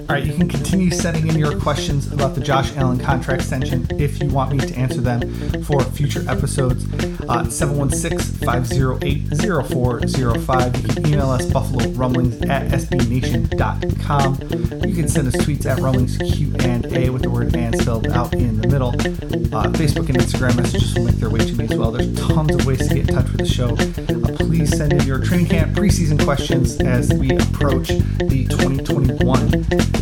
All 0.10 0.16
right, 0.16 0.24
you 0.24 0.34
can 0.34 0.48
continue 0.48 0.90
sending 0.90 1.28
in 1.28 1.38
your 1.38 1.60
questions 1.60 2.14
about 2.14 2.34
the 2.34 2.40
Josh 2.40 2.74
Allen 2.78 2.98
contract 2.98 3.42
extension 3.42 3.86
if 4.00 4.24
you 4.24 4.30
want 4.30 4.54
me 4.54 4.58
to 4.60 4.74
answer 4.74 5.02
them 5.02 5.20
for 5.64 5.84
future 5.84 6.24
episodes. 6.30 6.86
Uh, 7.28 7.44
716 7.50 8.48
508 8.48 9.28
0405. 9.68 10.78
You 10.78 10.88
can 10.88 11.08
email 11.08 11.30
us 11.30 11.46
buffalo 11.52 11.90
rumblings 11.90 12.42
at 12.44 12.72
sbnation.com. 12.72 14.34
You 14.88 14.96
can 14.96 15.10
send 15.10 15.28
us 15.28 15.36
tweets 15.36 15.66
at 15.66 15.80
rumblings 15.80 16.18
Q&A 16.20 17.10
with 17.10 17.24
the 17.24 17.30
word 17.30 17.54
and 17.54 17.78
spelled 17.78 18.08
out 18.08 18.34
in 18.34 18.62
the 18.62 18.68
middle. 18.70 18.92
Uh, 18.92 19.68
Facebook 19.74 20.08
and 20.08 20.18
Instagram 20.20 20.56
messages 20.56 20.96
will 20.96 21.04
make 21.04 21.16
their 21.16 21.30
way 21.30 21.40
to 21.40 21.54
me 21.54 21.66
as 21.66 21.76
well. 21.76 21.92
There's 21.92 22.18
tons 22.18 22.56
of 22.56 22.66
ways 22.66 22.88
to 22.88 22.96
get 22.96 23.10
in 23.10 23.14
touch 23.14 23.30
with 23.30 23.40
the 23.40 23.46
show. 23.46 23.72
Uh, 23.74 24.38
please 24.38 24.70
send 24.78 24.94
in 24.94 25.02
your 25.06 25.20
training 25.20 25.48
camp 25.48 25.76
preseason 25.76 26.24
questions 26.24 26.80
as 26.80 27.14
we 27.14 27.32
approach 27.32 27.90
the 27.90 28.48
2021 28.50 29.97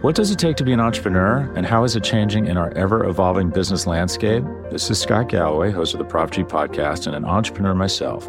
What 0.00 0.14
does 0.14 0.30
it 0.30 0.38
take 0.38 0.56
to 0.56 0.64
be 0.64 0.72
an 0.72 0.80
entrepreneur, 0.80 1.52
and 1.54 1.66
how 1.66 1.84
is 1.84 1.94
it 1.94 2.02
changing 2.02 2.46
in 2.46 2.56
our 2.56 2.72
ever 2.72 3.04
evolving 3.04 3.50
business 3.50 3.86
landscape? 3.86 4.44
This 4.70 4.90
is 4.90 4.98
Scott 4.98 5.28
Galloway, 5.28 5.70
host 5.70 5.92
of 5.92 5.98
the 5.98 6.04
Prop 6.04 6.30
G 6.30 6.42
podcast, 6.42 7.06
and 7.06 7.14
an 7.14 7.24
entrepreneur 7.24 7.74
myself. 7.74 8.28